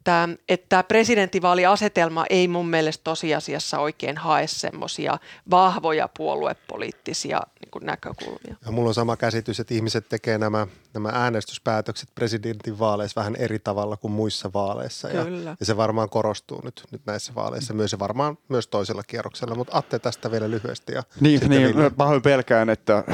Et 0.00 0.10
että, 0.10 0.28
että 0.48 0.82
presidentinvaaliasetelma 0.82 2.24
ei 2.30 2.48
mun 2.48 2.68
mielestä 2.68 3.04
tosiasiassa 3.04 3.78
oikein 3.78 4.16
hae 4.16 4.46
semmoisia 4.46 5.18
vahvoja 5.50 6.08
puoluepoliittisia 6.16 7.40
niin 7.60 7.70
kuin 7.70 7.86
näkökulmia. 7.86 8.56
Ja 8.64 8.72
mulla 8.72 8.88
on 8.88 8.94
sama 8.94 9.16
käsitys, 9.16 9.60
että 9.60 9.74
ihmiset 9.74 10.08
tekee 10.08 10.38
nämä, 10.38 10.66
nämä 10.94 11.08
äänestyspäätökset 11.12 12.08
presidentinvaaleissa 12.14 13.20
vähän 13.20 13.36
eri 13.36 13.58
tavalla 13.58 13.96
kuin 13.96 14.12
muissa 14.12 14.50
vaaleissa. 14.54 15.08
Kyllä. 15.08 15.50
Ja, 15.50 15.56
ja 15.60 15.66
se 15.66 15.76
varmaan 15.76 16.10
korostuu 16.10 16.60
nyt, 16.64 16.84
nyt 16.90 17.02
näissä 17.06 17.34
vaaleissa 17.34 17.74
myös 17.74 17.92
ja 17.92 17.98
varmaan 17.98 18.38
myös 18.48 18.66
toisella 18.66 19.02
kierroksella. 19.02 19.54
Mutta 19.54 19.78
Atte 19.78 19.98
tästä 19.98 20.30
vielä 20.30 20.50
lyhyesti. 20.50 20.92
Ja 20.92 21.02
niin, 21.20 21.50
niin 21.50 21.74
pahoin 21.96 22.22
pelkään, 22.22 22.70
että, 22.70 23.04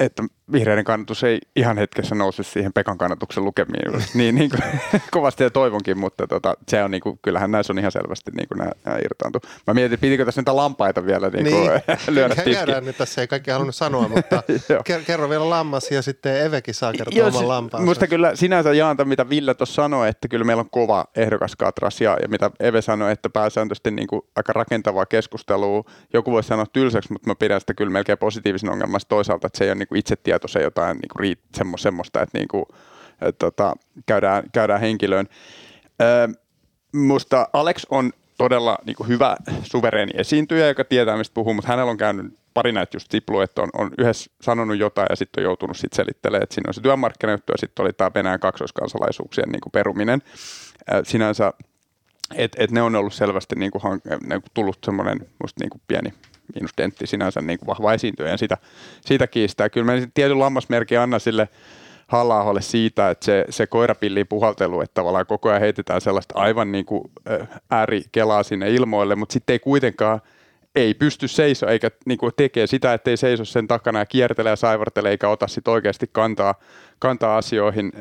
että 0.00 0.22
vihreiden 0.52 0.84
kannatus 0.84 1.24
ei 1.24 1.38
ihan 1.56 1.78
hetkessä 1.78 2.14
nouse 2.14 2.42
siihen 2.42 2.72
Pekan 2.72 2.98
kannatuksen 2.98 3.44
lukemiin 3.44 4.04
niin, 4.14 4.34
niin 4.34 4.50
kuin, 4.50 4.62
kovasti 5.10 5.42
ja 5.42 5.50
toivonkin, 5.50 5.98
mutta 5.98 6.26
tota, 6.26 6.54
se 6.68 6.82
on 6.82 6.90
niin 6.90 7.00
kuin, 7.00 7.18
kyllähän 7.22 7.50
näissä 7.50 7.72
on 7.72 7.78
ihan 7.78 7.92
selvästi 7.92 8.30
niin 8.30 8.48
kuin 8.48 8.58
nämä, 8.58 8.70
nämä 8.84 8.98
irtaantu. 9.04 9.40
Mä 9.66 9.74
mietin, 9.74 9.98
pitikö 9.98 10.24
tässä 10.24 10.40
niitä 10.40 10.56
lampaita 10.56 11.06
vielä 11.06 11.28
niin 11.28 11.46
kuin, 11.50 11.70
niin. 11.70 11.98
lyödä 12.14 12.34
tiskiin. 12.34 12.84
nyt 12.84 12.98
tässä 12.98 13.20
ei 13.20 13.26
kaikki 13.26 13.50
halunnut 13.50 13.74
sanoa, 13.74 14.08
mutta 14.08 14.42
kerro 15.06 15.30
vielä 15.30 15.50
lammas 15.50 15.90
ja 15.90 16.02
sitten 16.02 16.44
Evekin 16.44 16.74
saa 16.74 16.92
kertoa 16.92 17.18
Joo, 17.18 17.28
oman 17.28 17.48
lampaansa. 17.48 17.86
Musta 17.86 18.06
kyllä 18.06 18.36
sinänsä 18.36 18.74
jaanta, 18.74 19.04
mitä 19.04 19.28
Ville 19.28 19.54
tuossa 19.54 19.74
sanoi, 19.74 20.08
että 20.08 20.28
kyllä 20.28 20.44
meillä 20.44 20.60
on 20.60 20.70
kova 20.70 21.04
ehdokaskatras 21.16 22.00
ja, 22.00 22.16
ja 22.22 22.28
mitä 22.28 22.50
Eve 22.60 22.82
sanoi, 22.82 23.12
että 23.12 23.30
pääsääntöisesti 23.30 23.90
niin 23.90 24.08
kuin 24.08 24.22
aika 24.36 24.52
rakentavaa 24.52 25.06
keskustelua. 25.06 25.84
Joku 26.12 26.32
voisi 26.32 26.46
sanoa 26.46 26.66
tylsäksi, 26.72 27.12
mutta 27.12 27.30
mä 27.30 27.34
pidän 27.34 27.60
sitä 27.60 27.74
kyllä 27.74 27.92
melkein 27.92 28.18
positiivisen 28.18 28.70
ongelmasta 28.70 29.08
toisaalta, 29.08 29.46
että 29.56 29.58
se 29.58 29.64
ei 29.64 29.70
ole 29.70 29.78
niin 29.78 29.88
kuin 29.88 29.98
itsetietoisen 29.98 30.62
jotain 30.62 30.96
niin 30.96 31.08
kuin 31.08 31.20
riit, 31.20 31.40
semmo, 31.54 31.76
semmoista, 31.76 32.22
että 32.22 32.38
niin 32.38 32.48
kuin, 32.48 32.64
et, 33.20 33.38
tota, 33.38 33.74
käydään, 34.06 34.42
käydään 34.52 34.80
henkilöön. 34.80 35.26
Ö, 36.02 36.28
musta 36.92 37.48
Alex 37.52 37.84
on 37.90 38.12
todella 38.38 38.78
niin 38.86 38.96
kuin 38.96 39.08
hyvä 39.08 39.36
suvereeni 39.62 40.12
esiintyjä, 40.14 40.68
joka 40.68 40.84
tietää, 40.84 41.16
mistä 41.16 41.34
puhuu, 41.34 41.54
mutta 41.54 41.68
hänellä 41.68 41.90
on 41.90 41.96
käynyt 41.96 42.34
pari 42.54 42.72
näitä 42.72 42.96
just 42.96 43.10
siplu, 43.10 43.40
että 43.40 43.62
on, 43.62 43.68
on 43.78 43.90
yhdessä 43.98 44.30
sanonut 44.40 44.76
jotain 44.76 45.06
ja 45.10 45.16
sitten 45.16 45.40
on 45.40 45.44
joutunut 45.44 45.76
sitten 45.76 45.96
selittelemään, 45.96 46.42
että 46.42 46.54
siinä 46.54 46.68
on 46.68 46.74
se 46.74 46.80
työmarkkinajuttu 46.80 47.52
ja 47.52 47.58
sitten 47.58 47.82
oli 47.82 47.92
tämä 47.92 48.10
Venäjän 48.14 48.40
kaksoiskansalaisuuksien 48.40 49.48
niin 49.48 49.60
kuin 49.60 49.72
peruminen. 49.72 50.22
Sinänsä, 51.02 51.52
että 52.34 52.64
et 52.64 52.70
ne 52.70 52.82
on 52.82 52.96
ollut 52.96 53.14
selvästi 53.14 53.56
niin 53.56 53.70
kuin, 53.70 53.82
niin 54.04 54.42
kuin 54.42 54.50
tullut 54.54 54.78
semmoinen 54.84 55.18
musta 55.42 55.64
niin 55.64 55.82
pieni 55.88 56.12
miinusdentti 56.54 57.06
sinänsä 57.06 57.40
niin 57.40 57.58
kuin 57.58 57.66
vahva 57.66 57.92
esiintyjä 57.92 58.30
ja 58.30 58.36
sitä, 58.36 58.56
siitä 59.00 59.26
kiistää. 59.26 59.68
Kyllä 59.68 59.92
mä 59.92 60.06
tietyn 60.14 60.38
lammasmerkki 60.38 60.96
anna 60.96 61.18
sille 61.18 61.48
halla 62.06 62.60
siitä, 62.60 63.10
että 63.10 63.24
se, 63.24 63.44
se 63.50 63.66
koirapilli 63.66 64.24
puhaltelu, 64.24 64.80
että 64.80 64.94
tavallaan 64.94 65.26
koko 65.26 65.48
ajan 65.48 65.60
heitetään 65.60 66.00
sellaista 66.00 66.38
aivan 66.38 66.72
niin 66.72 66.84
kuin 66.84 67.10
äärikelaa 67.70 68.42
sinne 68.42 68.70
ilmoille, 68.70 69.14
mutta 69.14 69.32
sitten 69.32 69.54
ei 69.54 69.58
kuitenkaan 69.58 70.20
ei 70.76 70.94
pysty 70.94 71.28
seiso 71.28 71.66
eikä 71.66 71.90
niin 72.06 72.18
kuin 72.18 72.32
tekee 72.36 72.66
sitä, 72.66 72.94
ettei 72.94 73.16
seiso 73.16 73.44
sen 73.44 73.68
takana 73.68 73.98
ja 73.98 74.06
kiertele 74.06 74.48
ja 74.48 74.56
saivartele 74.56 75.10
eikä 75.10 75.28
ota 75.28 75.46
sitten 75.46 75.72
oikeasti 75.72 76.10
kantaa, 76.12 76.54
kantaa 76.98 77.36
asioihin. 77.36 77.92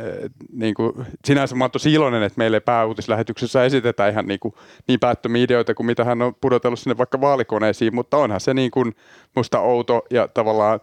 Niin 0.54 0.74
kuin, 0.74 1.06
sinänsä 1.26 1.56
mä 1.56 1.70
tosi 1.70 1.94
iloinen, 1.94 2.24
että 2.24 2.38
meille 2.38 2.60
pääuutislähetyksessä 2.60 3.64
esitetään 3.64 4.12
ihan 4.12 4.26
niin, 4.28 4.40
kuin, 4.40 4.54
niin 4.88 5.00
päättömiä 5.00 5.44
ideoita 5.44 5.74
kuin 5.74 5.88
mitä 5.88 6.04
hän 6.04 6.22
on 6.22 6.36
pudotellut 6.42 6.80
sinne 6.80 6.98
vaikka 6.98 7.22
vaalikoneisiin, 7.22 7.96
mutta 7.96 8.18
onhan 8.18 8.40
se 8.40 8.54
niin 8.54 8.72
kuin 8.72 8.96
musta 9.36 9.60
outo 9.60 10.06
ja 10.10 10.28
tavallaan 10.28 10.80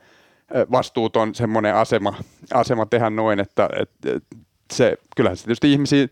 vastuuton 0.70 1.34
semmoinen 1.34 1.74
asema, 1.74 2.14
asema 2.54 2.86
tehdä 2.86 3.10
noin, 3.10 3.40
että, 3.40 3.68
että 3.76 4.36
se, 4.72 4.96
kyllähän 5.16 5.36
se 5.36 5.44
tietysti 5.44 5.72
ihmisiä 5.72 6.08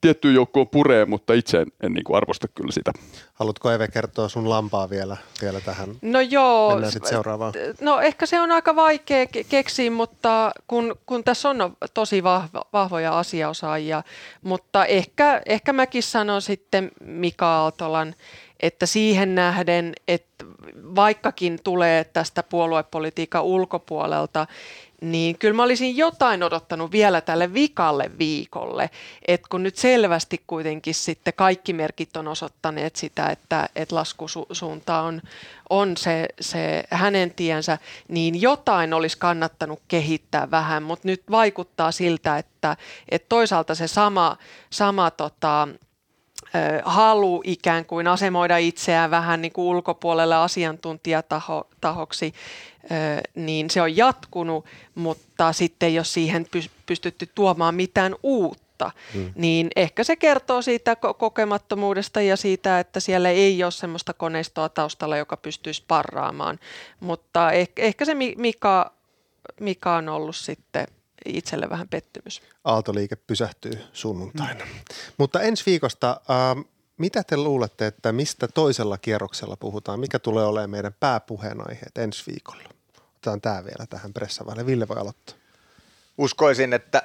tiettyyn 0.00 0.34
joukkoon 0.34 0.68
puree, 0.68 1.04
mutta 1.04 1.32
itse 1.32 1.58
en, 1.58 1.66
en 1.82 1.92
niin 1.92 2.04
kuin 2.04 2.16
arvosta 2.16 2.48
kyllä 2.48 2.72
sitä. 2.72 2.92
Haluatko 3.34 3.70
Eve 3.70 3.88
kertoa 3.88 4.28
sun 4.28 4.50
lampaa 4.50 4.90
vielä, 4.90 5.16
vielä 5.42 5.60
tähän? 5.60 5.88
No 6.02 6.20
joo. 6.20 6.70
Mennään 6.70 6.92
sitten 6.92 7.10
seuraavaan. 7.10 7.52
No 7.80 8.00
ehkä 8.00 8.26
se 8.26 8.40
on 8.40 8.52
aika 8.52 8.76
vaikea 8.76 9.26
keksiä, 9.48 9.90
mutta 9.90 10.52
kun, 10.66 10.96
kun 11.06 11.24
tässä 11.24 11.48
on 11.48 11.76
tosi 11.94 12.22
vahva, 12.22 12.64
vahvoja 12.72 13.18
asiaosaajia, 13.18 14.02
mutta 14.42 14.84
ehkä, 14.84 15.42
ehkä 15.46 15.72
mäkin 15.72 16.02
sanon 16.02 16.42
sitten 16.42 16.90
Mika 17.00 17.46
Aaltolan, 17.46 18.14
että 18.60 18.86
siihen 18.86 19.34
nähden, 19.34 19.92
että 20.08 20.44
vaikkakin 20.94 21.58
tulee 21.64 22.04
tästä 22.04 22.42
puoluepolitiikan 22.42 23.42
ulkopuolelta, 23.42 24.46
niin 25.00 25.38
kyllä 25.38 25.54
mä 25.54 25.62
olisin 25.62 25.96
jotain 25.96 26.42
odottanut 26.42 26.92
vielä 26.92 27.20
tälle 27.20 27.54
vikalle 27.54 28.10
viikolle, 28.18 28.90
että 29.28 29.46
kun 29.50 29.62
nyt 29.62 29.76
selvästi 29.76 30.42
kuitenkin 30.46 30.94
sitten 30.94 31.32
kaikki 31.36 31.72
merkit 31.72 32.16
on 32.16 32.28
osoittaneet 32.28 32.96
sitä, 32.96 33.26
että, 33.26 33.68
että 33.76 33.94
laskusuunta 33.94 35.00
on, 35.00 35.22
on 35.70 35.96
se, 35.96 36.28
se 36.40 36.84
hänen 36.90 37.30
tiensä, 37.30 37.78
niin 38.08 38.42
jotain 38.42 38.94
olisi 38.94 39.18
kannattanut 39.18 39.82
kehittää 39.88 40.50
vähän, 40.50 40.82
mutta 40.82 41.08
nyt 41.08 41.22
vaikuttaa 41.30 41.92
siltä, 41.92 42.38
että, 42.38 42.76
että 43.08 43.26
toisaalta 43.28 43.74
se 43.74 43.88
sama, 43.88 44.36
sama 44.70 45.10
tota, 45.10 45.68
halu 46.84 47.42
ikään 47.44 47.84
kuin 47.84 48.08
asemoida 48.08 48.56
itseään 48.56 49.10
vähän 49.10 49.42
niin 49.42 49.52
kuin 49.52 49.66
ulkopuolelle 49.66 50.36
asiantuntijatahoksi, 50.36 52.34
niin 53.34 53.70
se 53.70 53.82
on 53.82 53.96
jatkunut, 53.96 54.64
mutta 54.94 55.52
sitten 55.52 55.98
ole 55.98 56.04
siihen 56.04 56.46
pystytty 56.86 57.28
tuomaan 57.34 57.74
mitään 57.74 58.14
uutta. 58.22 58.90
Hmm. 59.14 59.32
Niin 59.34 59.70
ehkä 59.76 60.04
se 60.04 60.16
kertoo 60.16 60.62
siitä 60.62 60.96
kokemattomuudesta 60.96 62.20
ja 62.20 62.36
siitä, 62.36 62.80
että 62.80 63.00
siellä 63.00 63.28
ei 63.28 63.64
ole 63.64 63.70
sellaista 63.70 64.12
koneistoa 64.12 64.68
taustalla, 64.68 65.16
joka 65.16 65.36
pystyisi 65.36 65.84
parraamaan. 65.88 66.58
Mutta 67.00 67.52
ehkä, 67.52 67.82
ehkä 67.82 68.04
se 68.04 68.14
Mika, 68.36 68.92
Mika 69.60 69.96
on 69.96 70.08
ollut 70.08 70.36
sitten 70.36 70.86
itselle 71.24 71.70
vähän 71.70 71.88
pettymys. 71.88 72.42
Aaltoliike 72.64 73.16
pysähtyy 73.16 73.72
sunnuntaina. 73.92 74.64
Mm. 74.64 74.70
Mutta 75.18 75.40
ensi 75.40 75.62
viikosta, 75.66 76.20
äh, 76.30 76.64
mitä 77.00 77.22
te 77.22 77.36
luulette, 77.36 77.86
että 77.86 78.12
mistä 78.12 78.48
toisella 78.48 78.98
kierroksella 78.98 79.56
puhutaan? 79.56 80.00
Mikä 80.00 80.18
tulee 80.18 80.44
olemaan 80.44 80.70
meidän 80.70 80.94
pääpuheenaiheet 81.00 81.98
ensi 81.98 82.22
viikolla? 82.30 82.62
Otetaan 82.98 83.40
tämä 83.40 83.64
vielä 83.64 83.86
tähän 83.90 84.12
pressavaille. 84.12 84.66
Ville 84.66 84.88
voi 84.88 84.96
aloittaa. 84.96 85.36
Uskoisin, 86.18 86.72
että 86.72 87.02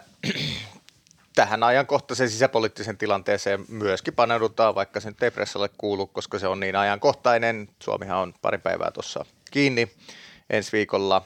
tähän 1.35 1.63
ajankohtaisen 1.63 2.29
sisäpoliittisen 2.29 2.97
tilanteeseen 2.97 3.65
myöskin 3.67 4.13
paneudutaan, 4.13 4.75
vaikka 4.75 4.99
se 4.99 5.09
nyt 5.09 5.23
ei 5.23 5.31
pressalle 5.31 5.69
kuulu, 5.77 6.07
koska 6.07 6.39
se 6.39 6.47
on 6.47 6.59
niin 6.59 6.75
ajankohtainen. 6.75 7.69
Suomihan 7.83 8.17
on 8.17 8.33
pari 8.41 8.57
päivää 8.57 8.91
tuossa 8.91 9.25
kiinni 9.51 9.91
ensi 10.49 10.71
viikolla. 10.71 11.25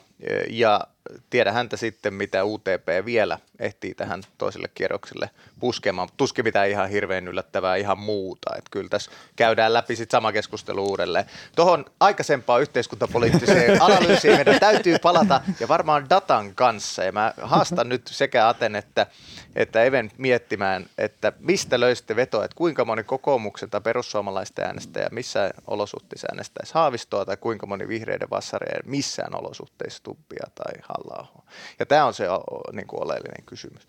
Ja 0.49 0.82
tiedä 1.29 1.51
häntä 1.51 1.77
sitten, 1.77 2.13
mitä 2.13 2.45
UTP 2.45 3.05
vielä 3.05 3.39
ehtii 3.60 3.95
tähän 3.95 4.22
toiselle 4.38 4.67
kierrokselle 4.76 5.30
puskemaan. 5.60 6.10
Tuskin 6.17 6.45
mitään 6.45 6.69
ihan 6.69 6.89
hirveän 6.89 7.28
yllättävää 7.28 7.76
ihan 7.76 8.00
muuta. 8.00 8.50
Että 8.58 8.69
kyllä 8.72 8.89
tässä 8.89 9.12
käydään 9.36 9.74
läpi 9.74 9.95
sitten 9.95 10.17
sama 10.17 10.32
keskustelu 10.32 10.86
uudelleen. 10.86 11.26
Tuohon 11.56 11.86
aikaisempaan 12.00 12.62
yhteiskuntapoliittiseen 12.62 13.82
analyysiin 13.84 14.36
meidän 14.36 14.60
täytyy 14.60 15.00
palata 15.00 15.41
ja 15.60 15.67
varmaan 15.67 16.10
datan 16.10 16.56
kanssa. 16.56 17.04
Ja 17.04 17.12
mä 17.12 17.34
haastan 17.41 17.89
nyt 17.89 18.08
sekä 18.08 18.48
Aten 18.48 18.76
että, 18.76 19.08
että 19.56 19.84
Even 19.84 20.12
miettimään, 20.17 20.86
että 20.98 21.34
mistä 21.39 21.80
löysitte 21.80 22.15
vetoa, 22.15 22.45
että 22.45 22.56
kuinka 22.56 22.86
moni 22.86 23.04
kokoomuksen 23.04 23.69
tai 23.69 23.82
perussuomalaisten 23.82 24.65
äänestäjä 24.65 25.10
missään 25.12 25.52
olosuhteissa 25.67 26.28
äänestäisi 26.32 26.74
Haavistoa 26.74 27.26
tai 27.26 27.38
kuinka 27.38 27.65
moni 27.65 27.88
vihreiden 27.88 28.30
vassareja 28.30 28.80
missään 28.86 29.36
olosuhteissa 29.36 30.04
Tuppia 30.04 30.45
tai 30.56 30.74
halla 30.82 31.43
Ja 31.80 31.86
tämä 31.86 32.06
on 32.06 32.13
se 32.13 32.26
niin 32.72 32.88
kuin 32.88 33.04
oleellinen 33.04 33.45
kysymys. 33.49 33.88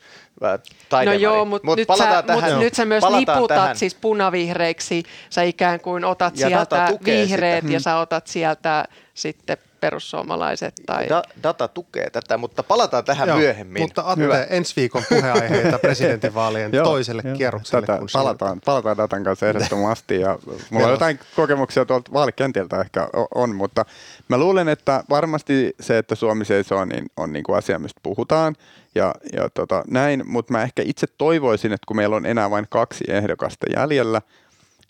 No 1.05 1.13
joo, 1.13 1.45
mutta 1.45 1.67
mut 1.67 1.77
nyt, 1.77 1.89
sä, 1.99 2.23
tähän, 2.23 2.53
mut 2.53 2.61
nyt 2.61 2.75
sä 2.75 2.85
myös 2.85 3.05
liputat 3.05 3.49
tähän. 3.49 3.77
siis 3.77 3.95
punavihreiksi. 3.95 5.03
Sä 5.31 5.43
ikään 5.43 5.81
kuin 5.81 6.05
otat 6.05 6.39
ja 6.39 6.49
sieltä 6.49 6.89
vihreät 7.05 7.63
sitä. 7.63 7.73
ja 7.73 7.81
sä 7.81 7.97
otat 7.97 8.27
sieltä 8.27 8.85
sitten 9.15 9.57
perussuomalaiset. 9.81 10.75
Tai... 10.87 11.09
Da, 11.09 11.23
data 11.43 11.69
tukee 11.69 12.11
tätä, 12.11 12.37
mutta 12.37 12.63
palataan 12.63 13.05
tähän 13.05 13.29
Joo, 13.29 13.39
myöhemmin. 13.39 13.83
Mutta 13.83 14.03
Atte, 14.07 14.25
Hyvä. 14.25 14.43
ensi 14.43 14.77
viikon 14.77 15.03
puheenaiheita 15.09 15.79
presidentinvaalien 15.89 16.71
toiselle 16.71 17.23
jo. 17.25 17.37
kierrokselle. 17.37 17.87
Tätä, 17.87 18.01
palataan, 18.13 18.61
palataan 18.65 18.97
datan 18.97 19.25
kanssa 19.25 19.49
ehdottomasti 19.49 20.21
ja 20.21 20.39
mulla 20.71 20.87
on 20.87 20.93
jotain 20.93 21.21
kokemuksia 21.37 21.85
tuolta 21.85 22.13
vaalikentiltä 22.13 22.81
ehkä 22.81 23.09
on, 23.35 23.57
mutta 23.57 23.85
mä 24.29 24.39
luulen, 24.39 24.69
että 24.69 25.05
varmasti 25.11 25.75
se, 25.81 25.99
että 25.99 26.15
Suomi 26.15 26.45
seisoo, 26.45 26.85
niin 26.85 27.07
on 27.17 27.33
niin 27.33 27.45
kuin 27.45 27.59
asia, 27.59 27.79
mistä 27.79 28.01
puhutaan 28.03 28.57
ja, 28.95 29.15
ja 29.33 29.51
tota, 29.51 29.85
näin, 29.91 30.23
mutta 30.27 30.53
mä 30.53 30.63
ehkä 30.63 30.83
itse 30.87 31.07
toivoisin, 31.19 31.73
että 31.73 31.87
kun 31.87 31.97
meillä 31.97 32.17
on 32.17 32.27
enää 32.27 32.51
vain 32.51 32.67
kaksi 32.71 33.05
ehdokasta 33.09 33.67
jäljellä, 33.77 34.23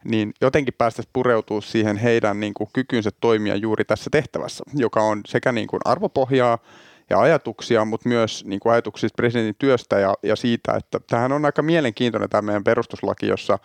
niin 0.05 0.35
jotenkin 0.41 0.75
päästäisiin 0.79 1.11
pureutua 1.13 1.61
siihen 1.61 1.97
heidän 1.97 2.41
niin 2.41 2.55
kuin, 2.55 2.71
kykynsä 2.73 3.11
toimia 3.21 3.57
juuri 3.57 3.85
tässä 3.85 4.11
tehtävässä, 4.11 4.65
joka 4.75 5.01
on 5.01 5.21
sekä 5.27 5.53
niin 5.53 5.67
kuin 5.67 5.81
arvopohjaa 5.85 6.59
ja 7.11 7.21
ajatuksia, 7.21 7.85
mutta 7.85 8.09
myös 8.09 8.45
niin 8.45 8.61
kuin 8.61 8.73
ajatuksia 8.73 9.09
presidentin 9.17 9.57
työstä 9.59 9.99
ja, 9.99 10.15
ja 10.23 10.37
siitä, 10.37 10.73
että 10.77 11.01
tähän 11.11 11.33
on 11.33 11.45
aika 11.45 11.63
mielenkiintoinen 11.63 12.31
tämä 12.31 12.43
meidän 12.43 12.65
perustuslaki, 12.65 13.27
jossa 13.27 13.59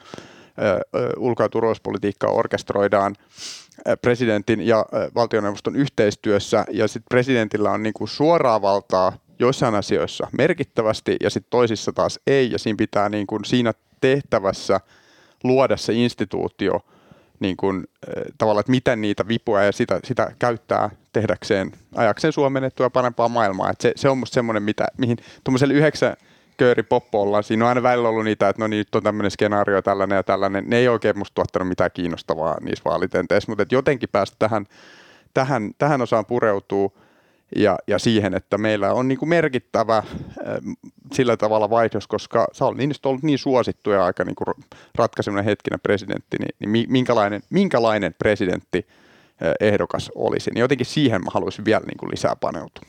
ulko- 1.17 1.43
ja 1.43 1.49
turvallisuuspolitiikkaa 1.49 2.31
orkestroidaan 2.31 3.15
presidentin 4.01 4.61
ja 4.61 4.85
valtioneuvoston 5.15 5.75
yhteistyössä, 5.75 6.65
ja 6.71 6.87
sitten 6.87 7.09
presidentillä 7.09 7.71
on 7.71 7.83
niin 7.83 7.93
kuin 7.93 8.07
suoraa 8.07 8.61
valtaa 8.61 9.17
joissain 9.39 9.75
asioissa 9.75 10.27
merkittävästi, 10.37 11.15
ja 11.23 11.29
sitten 11.29 11.49
toisissa 11.49 11.93
taas 11.93 12.19
ei, 12.27 12.51
ja 12.51 12.59
siinä 12.59 12.77
pitää 12.77 13.09
niin 13.09 13.27
kuin 13.27 13.45
siinä 13.45 13.73
tehtävässä– 14.01 14.79
luoda 15.47 15.77
se 15.77 15.93
instituutio 15.93 16.85
niin 17.39 17.57
kuin, 17.57 17.83
tavallaan, 18.37 18.59
että 18.59 18.71
miten 18.71 19.01
niitä 19.01 19.27
vipuja 19.27 19.63
ja 19.63 19.71
sitä, 19.71 19.99
sitä 20.03 20.31
käyttää 20.39 20.89
tehdäkseen, 21.13 21.71
ajakseen 21.95 22.33
Suomen 22.33 22.63
etua 22.63 22.89
parempaa 22.89 23.29
maailmaa. 23.29 23.69
Että 23.69 23.81
se, 23.81 23.91
se 23.95 24.09
on 24.09 24.17
musta 24.17 24.33
semmoinen, 24.33 24.63
mitä, 24.63 24.87
mihin 24.97 25.17
tuommoiselle 25.43 25.73
yhdeksän 25.73 26.15
kööri 26.57 26.83
poppolla, 26.83 27.41
siinä 27.41 27.65
on 27.65 27.69
aina 27.69 27.83
välillä 27.83 28.09
ollut 28.09 28.23
niitä, 28.23 28.49
että 28.49 28.61
no 28.61 28.67
niin, 28.67 28.77
nyt 28.77 28.95
on 28.95 29.03
tämmöinen 29.03 29.31
skenaario 29.31 29.81
tällainen 29.81 30.15
ja 30.15 30.23
tällainen. 30.23 30.63
Ne 30.67 30.77
ei 30.77 30.87
oikein 30.87 31.17
musta 31.17 31.35
tuottanut 31.35 31.67
mitään 31.67 31.91
kiinnostavaa 31.93 32.57
niissä 32.61 32.83
vaalitenteissä, 32.85 33.51
mutta 33.51 33.65
jotenkin 33.71 34.09
päästä 34.11 34.35
tähän, 34.39 34.65
tähän, 35.33 35.71
tähän 35.77 36.01
osaan 36.01 36.25
pureutuu 36.25 36.97
ja, 37.55 37.77
ja 37.87 37.99
siihen, 37.99 38.33
että 38.33 38.57
meillä 38.57 38.93
on 38.93 39.07
niin 39.07 39.17
kuin 39.17 39.29
merkittävä 39.29 40.03
sillä 41.13 41.37
tavalla 41.37 41.69
vaihdos, 41.69 42.07
koska 42.07 42.47
Sauli 42.51 42.77
Niinistö 42.77 43.07
on 43.07 43.09
ollut 43.09 43.23
niin 43.23 43.39
suosittu 43.39 43.89
ja 43.89 44.05
aika 44.05 44.23
niin 44.23 44.35
kuin 44.35 44.65
ratkaisevana 44.95 45.41
hetkinä 45.41 45.77
presidentti, 45.77 46.37
niin, 46.37 46.71
niin 46.71 46.91
minkälainen, 46.91 47.41
minkälainen 47.49 48.15
presidentti 48.19 48.87
ehdokas 49.59 50.11
olisi. 50.15 50.51
Niin 50.51 50.59
jotenkin 50.59 50.85
siihen 50.85 51.23
mä 51.23 51.31
haluaisin 51.33 51.65
vielä 51.65 51.85
niin 51.85 51.97
kuin 51.97 52.11
lisää 52.11 52.35
paneutua. 52.35 52.83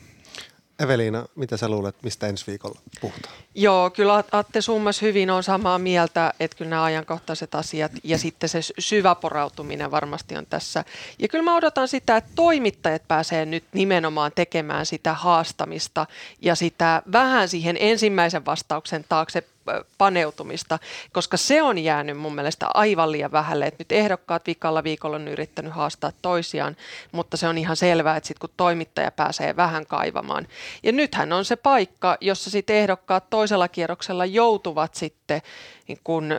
Eveliina, 0.79 1.27
mitä 1.35 1.57
sä 1.57 1.69
luulet, 1.69 1.97
mistä 2.03 2.27
ensi 2.27 2.47
viikolla 2.47 2.81
puhutaan? 3.01 3.35
Joo, 3.55 3.91
kyllä 3.91 4.25
Atte 4.33 4.61
summas 4.61 5.03
hyvin 5.03 5.31
on 5.31 5.43
samaa 5.43 5.79
mieltä, 5.79 6.33
että 6.41 6.57
kyllä 6.57 6.69
nämä 6.69 6.85
ajankohtaiset 6.85 7.55
asiat 7.55 7.93
ja 8.05 8.19
sitten 8.19 8.49
se 8.49 8.61
syvä 8.79 9.15
porautuminen 9.15 9.91
varmasti 9.91 10.37
on 10.37 10.47
tässä. 10.47 10.85
Ja 11.19 11.29
kyllä 11.29 11.45
mä 11.45 11.57
odotan 11.57 11.89
sitä, 11.89 12.17
että 12.17 12.31
toimittajat 12.35 13.09
pääsee 13.09 13.47
nyt 13.47 13.65
nimenomaan 13.73 14.33
tekemään 14.35 14.87
sitä 14.87 15.15
haastamista 15.15 16.07
ja 16.43 16.55
sitä 16.55 17.03
vähän 17.12 17.49
siihen 17.49 17.77
ensimmäisen 17.81 18.45
vastauksen 18.45 19.05
taakse 19.09 19.45
paneutumista, 19.98 20.79
koska 21.12 21.37
se 21.37 21.62
on 21.62 21.79
jäänyt 21.79 22.18
mun 22.18 22.35
mielestä 22.35 22.66
aivan 22.74 23.12
liian 23.12 23.33
vähälle, 23.33 23.66
että 23.66 23.81
nyt 23.81 23.92
ehdokkaat 23.92 24.46
vikalla 24.46 24.85
viikolla 24.85 25.16
on 25.16 25.29
yrittänyt 25.29 25.72
haastaa 25.72 26.12
toisiaan, 26.22 26.76
mutta 27.12 27.37
se 27.37 27.48
on 27.48 27.59
ihan 27.59 27.76
selvää, 27.76 28.16
että 28.16 28.26
sitten 28.26 28.48
kun 28.48 28.55
toimittaja 28.57 29.11
pääsee 29.11 29.57
vähän 29.57 29.87
kaivamaan. 29.87 30.48
Ja 30.83 30.92
nythän 30.92 31.33
on 31.33 31.44
se 31.44 31.57
paikka, 31.57 32.16
jossa 32.20 32.50
sitten 32.50 32.76
ehdokkaat 32.76 33.31
toisella 33.31 33.68
kierroksella 33.68 34.24
joutuvat 34.24 34.94
sitten 34.94 35.42
niin 35.88 35.98
kun 36.05 36.35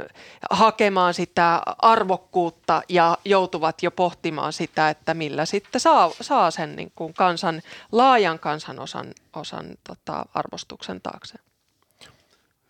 hakemaan 0.49 1.13
sitä 1.13 1.61
arvokkuutta 1.77 2.81
ja 2.89 3.17
joutuvat 3.25 3.83
jo 3.83 3.91
pohtimaan 3.91 4.53
sitä, 4.53 4.89
että 4.89 5.13
millä 5.13 5.45
sitten 5.45 5.81
saa, 5.81 6.11
saa 6.21 6.51
sen 6.51 6.75
niin 6.75 6.91
kun 6.95 7.13
kansan, 7.13 7.61
laajan 7.91 8.39
kansanosan 8.39 9.07
osan, 9.33 9.65
tota, 9.83 10.25
arvostuksen 10.33 11.01
taakse. 11.01 11.35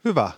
Hyvä 0.05 0.31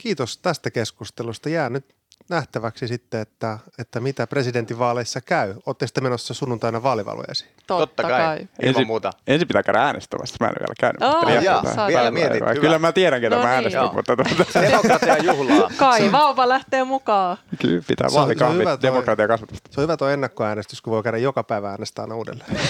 kiitos 0.00 0.38
tästä 0.38 0.70
keskustelusta. 0.70 1.48
Jää 1.48 1.70
nyt 1.70 1.96
nähtäväksi 2.28 2.88
sitten, 2.88 3.20
että, 3.20 3.58
että 3.78 4.00
mitä 4.00 4.26
presidentinvaaleissa 4.26 5.20
käy. 5.20 5.54
Olette 5.66 5.86
sitten 5.86 6.04
menossa 6.04 6.34
sunnuntaina 6.34 6.82
vaalivalueesi? 6.82 7.46
Totta, 7.66 7.86
Totta 7.86 8.02
kai. 8.02 8.20
kai. 8.20 8.48
Ensin, 8.62 8.86
muuta. 8.86 9.10
ensin 9.26 9.48
pitää 9.48 9.62
käydä 9.62 9.82
äänestämässä. 9.82 10.36
Mä 10.40 10.46
en 10.46 10.50
ole 10.50 10.58
vielä 10.58 10.74
käynyt. 10.80 11.02
Oh, 11.02 11.42
jaa, 11.44 11.86
vielä 11.86 12.10
mietit. 12.10 12.40
Hyvä. 12.40 12.54
Kyllä 12.54 12.78
mä 12.78 12.92
tiedän, 12.92 13.20
ketä 13.20 13.36
no 13.36 13.42
mä 13.42 13.48
niin, 13.48 13.54
äänestän. 13.54 13.82
Niin, 13.82 13.94
mutta 13.94 14.16
tuota. 14.16 14.60
Demokratia 14.60 15.16
juhlaa. 15.18 15.70
Kai 15.76 16.12
vauva 16.12 16.48
lähtee 16.48 16.84
mukaan. 16.84 17.36
Kyllä 17.62 17.82
pitää 17.86 18.08
vaalikahvit, 18.14 18.82
demokratia 18.82 19.28
kasvatusta. 19.28 19.70
Se 19.72 19.80
on 19.80 19.82
hyvä 19.82 19.96
tuo 19.96 20.08
ennakkoäänestys, 20.08 20.82
kun 20.82 20.90
voi 20.90 21.02
käydä 21.02 21.18
joka 21.18 21.42
päivä 21.42 21.70
äänestää 21.70 22.02
aina 22.02 22.16
uudelleen. 22.16 22.50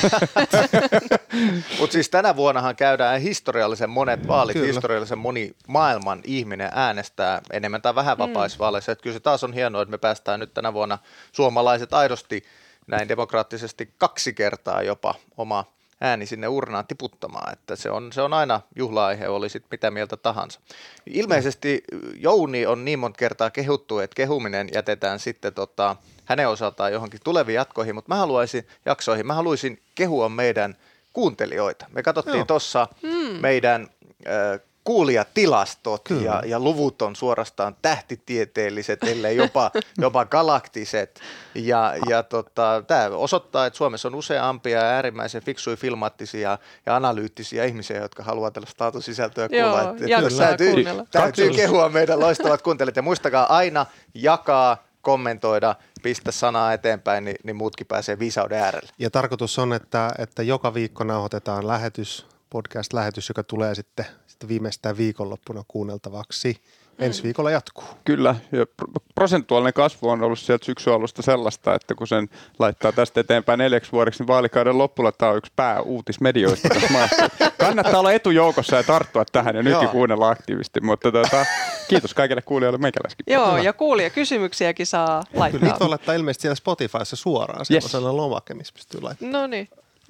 mutta 1.81 1.93
siis 1.93 2.09
tänä 2.09 2.37
vuonnahan 2.37 2.77
käydään 2.77 3.21
historiallisen 3.21 3.91
monet 3.91 4.29
vaalit, 4.29 4.55
kyllä. 4.55 4.67
historiallisen 4.67 5.19
moni 5.19 5.53
maailman 5.67 6.21
ihminen 6.25 6.71
äänestää 6.73 7.41
enemmän 7.53 7.83
tai 7.83 7.95
vähän 7.95 8.19
vapaisvaaleissa. 8.19 8.91
Mm. 8.91 8.93
Että 8.93 9.03
kyllä 9.03 9.15
se 9.15 9.21
taas 9.21 9.40
on 9.45 9.53
hienoa, 9.53 9.83
että 9.83 9.91
me 9.91 9.99
päästään 9.99 10.41
nyt 10.41 10.55
tänä 10.55 10.73
vuonna 10.73 10.99
suomalaiset 11.33 11.95
aidosti 11.95 12.45
näin 12.87 13.09
demokraattisesti 13.09 13.95
kaksi 13.99 14.33
kertaa 14.33 14.83
jopa 14.83 15.15
oma 15.37 15.65
ääni 16.01 16.27
sinne 16.27 16.49
urnaan 16.49 16.87
tiputtamaan, 16.87 17.53
että 17.53 17.77
se 17.77 17.91
on, 17.91 18.13
se 18.13 18.23
on 18.23 18.33
aina 18.33 18.61
juhla-aihe, 18.77 19.29
oli 19.29 19.49
sitten 19.49 19.69
mitä 19.71 19.91
mieltä 19.91 20.17
tahansa. 20.17 20.61
Ilmeisesti 21.07 21.85
Jouni 22.15 22.67
on 22.67 22.85
niin 22.85 22.99
monta 22.99 23.19
kertaa 23.19 23.51
kehuttu, 23.51 23.99
että 23.99 24.15
kehuminen 24.15 24.69
jätetään 24.75 25.19
sitten 25.19 25.55
tota, 25.55 25.97
hänen 26.25 26.49
osaltaan 26.49 26.93
johonkin 26.93 27.21
tuleviin 27.25 27.55
jatkoihin, 27.55 27.95
mutta 27.95 28.09
mä 28.09 28.17
haluaisin 28.17 28.67
jaksoihin, 28.85 29.27
mä 29.27 29.35
haluaisin 29.35 29.83
kehua 29.95 30.29
meidän 30.29 30.77
kuuntelijoita. 31.13 31.87
Me 31.91 32.03
katsottiin 32.03 32.47
tuossa 32.47 32.89
hmm. 33.03 33.41
meidän 33.41 33.89
äh, 34.27 34.61
kuulijatilastot 34.91 36.09
ja, 36.25 36.43
ja 36.47 36.61
luvut 36.61 37.03
on 37.03 37.17
suorastaan 37.17 37.77
tähtitieteelliset, 37.83 39.05
ellei 39.05 39.37
jopa, 39.37 39.71
jopa 40.05 40.25
galaktiset. 40.25 41.21
Ja, 41.55 41.95
ja 42.09 42.23
tota, 42.23 42.83
tämä 42.87 43.07
osoittaa, 43.07 43.67
että 43.67 43.77
Suomessa 43.77 44.09
on 44.09 44.15
useampia 44.15 44.81
äärimmäisen 44.81 45.43
fiksuja, 45.43 45.77
filmaattisia 45.77 46.59
ja 46.87 46.97
analyyttisiä 46.97 47.65
ihmisiä, 47.65 48.01
jotka 48.01 48.23
haluaa 48.23 48.51
tällaista 48.51 48.85
laatusisältöä 48.85 49.49
kuulla. 49.49 49.83
Joo, 49.83 50.27
että 50.27 50.37
täytyy, 50.39 50.85
täytyy 51.11 51.51
kehua 51.51 51.89
meidän 51.89 52.21
loistavat 52.21 52.63
kuuntelijat. 52.63 52.97
Ja 52.97 53.03
muistakaa 53.03 53.57
aina 53.57 53.87
jakaa, 54.15 54.85
kommentoida, 55.03 55.75
pistä 56.03 56.33
sanaa 56.33 56.73
eteenpäin, 56.73 57.25
niin, 57.25 57.37
niin 57.45 57.57
muutkin 57.57 57.87
pääsee 57.87 58.19
viisauden 58.19 58.59
äärelle. 58.59 58.89
Ja 58.99 59.11
tarkoitus 59.11 59.59
on, 59.59 59.73
että, 59.73 60.11
että 60.19 60.43
joka 60.43 60.75
viikko 60.75 61.05
nauhoitetaan 61.05 61.67
lähetys, 61.67 62.27
podcast-lähetys, 62.51 63.29
joka 63.29 63.43
tulee 63.43 63.75
sitten 63.75 64.07
sitten 64.27 64.49
viimeistään 64.49 64.97
viikonloppuna 64.97 65.65
kuunneltavaksi. 65.69 66.57
Ensi 66.99 67.23
viikolla 67.23 67.51
jatkuu. 67.51 67.85
Kyllä, 68.05 68.35
ja 68.53 68.67
prosentuaalinen 69.15 69.73
kasvu 69.73 70.09
on 70.09 70.23
ollut 70.23 70.39
sieltä 70.39 70.65
syksyn 70.65 70.93
alusta 70.93 71.23
sellaista, 71.23 71.75
että 71.75 71.95
kun 71.95 72.07
sen 72.07 72.29
laittaa 72.59 72.93
tästä 72.93 73.21
eteenpäin 73.21 73.59
neljäksi 73.59 73.93
vuodeksi, 73.93 74.23
niin 74.23 74.27
vaalikauden 74.27 74.79
lopulla 74.79 75.13
tämä 75.13 75.33
on 75.33 75.39
yksi 75.39 75.53
pääuutismedioista 75.57 76.69
tässä 76.69 76.93
maassa. 76.93 77.29
Kannattaa 77.59 78.01
olla 78.01 78.13
etujoukossa 78.13 78.77
ja 78.77 78.83
tarttua 78.83 79.25
tähän 79.33 79.57
ja 79.57 79.63
nytkin 79.63 79.89
kuunnella 79.89 80.29
aktiivisesti, 80.29 80.81
mutta 80.81 81.13
tuota, 81.13 81.47
kiitos 81.89 82.15
kaikille 82.15 82.43
kuulijoille 82.43 82.79
meikäläiskin. 82.79 83.25
Joo, 83.27 83.57
ja 83.57 83.73
kuulia 83.73 84.11
kysymyksiäkin 84.11 84.87
saa 84.87 85.23
laittaa. 85.35 85.51
Kyllä 85.51 85.73
niitä 85.73 85.81
voi 85.81 85.89
laittaa 85.89 86.15
ilmeisesti 86.15 86.43
siellä 86.43 86.55
Spotifyssa 86.55 87.17
suoraan, 87.17 87.67
yes. 87.71 87.85
sellainen 87.85 88.17
lomake, 88.17 88.55
missä 88.55 88.75
pystyy 88.75 89.01
laittamaan. 89.01 89.33
No 89.33 89.47
niin. 89.47 89.69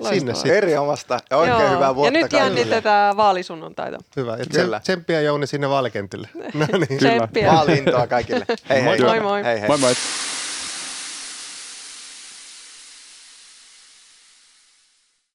Sinne 0.08 0.34
sitten. 0.34 0.54
Eri 0.54 0.76
omasta 0.76 1.18
ja 1.30 1.36
oikein 1.36 1.60
Joo. 1.60 1.70
hyvää 1.70 1.94
vuotta 1.94 2.18
Ja 2.18 2.22
nyt 2.22 2.32
jännitetään 2.32 3.16
vaalisunnuntaita. 3.16 3.98
Hyvä. 4.16 4.36
Ja 4.36 4.44
Kyllä. 4.54 4.80
Tsemppiä 4.80 5.20
Jouni 5.20 5.46
sinne 5.46 5.68
vaalikentille. 5.68 6.28
No 6.54 6.66
niin. 6.72 6.98
Kyllä. 6.98 7.52
Vaaliintoa 7.52 8.06
kaikille. 8.06 8.46
Hei 8.68 8.84
hei. 8.84 8.98
Moi 9.00 9.20
moi. 9.20 9.44
Hei, 9.44 9.60
hei. 9.60 9.68
moi, 9.68 9.78
moi. 9.78 9.94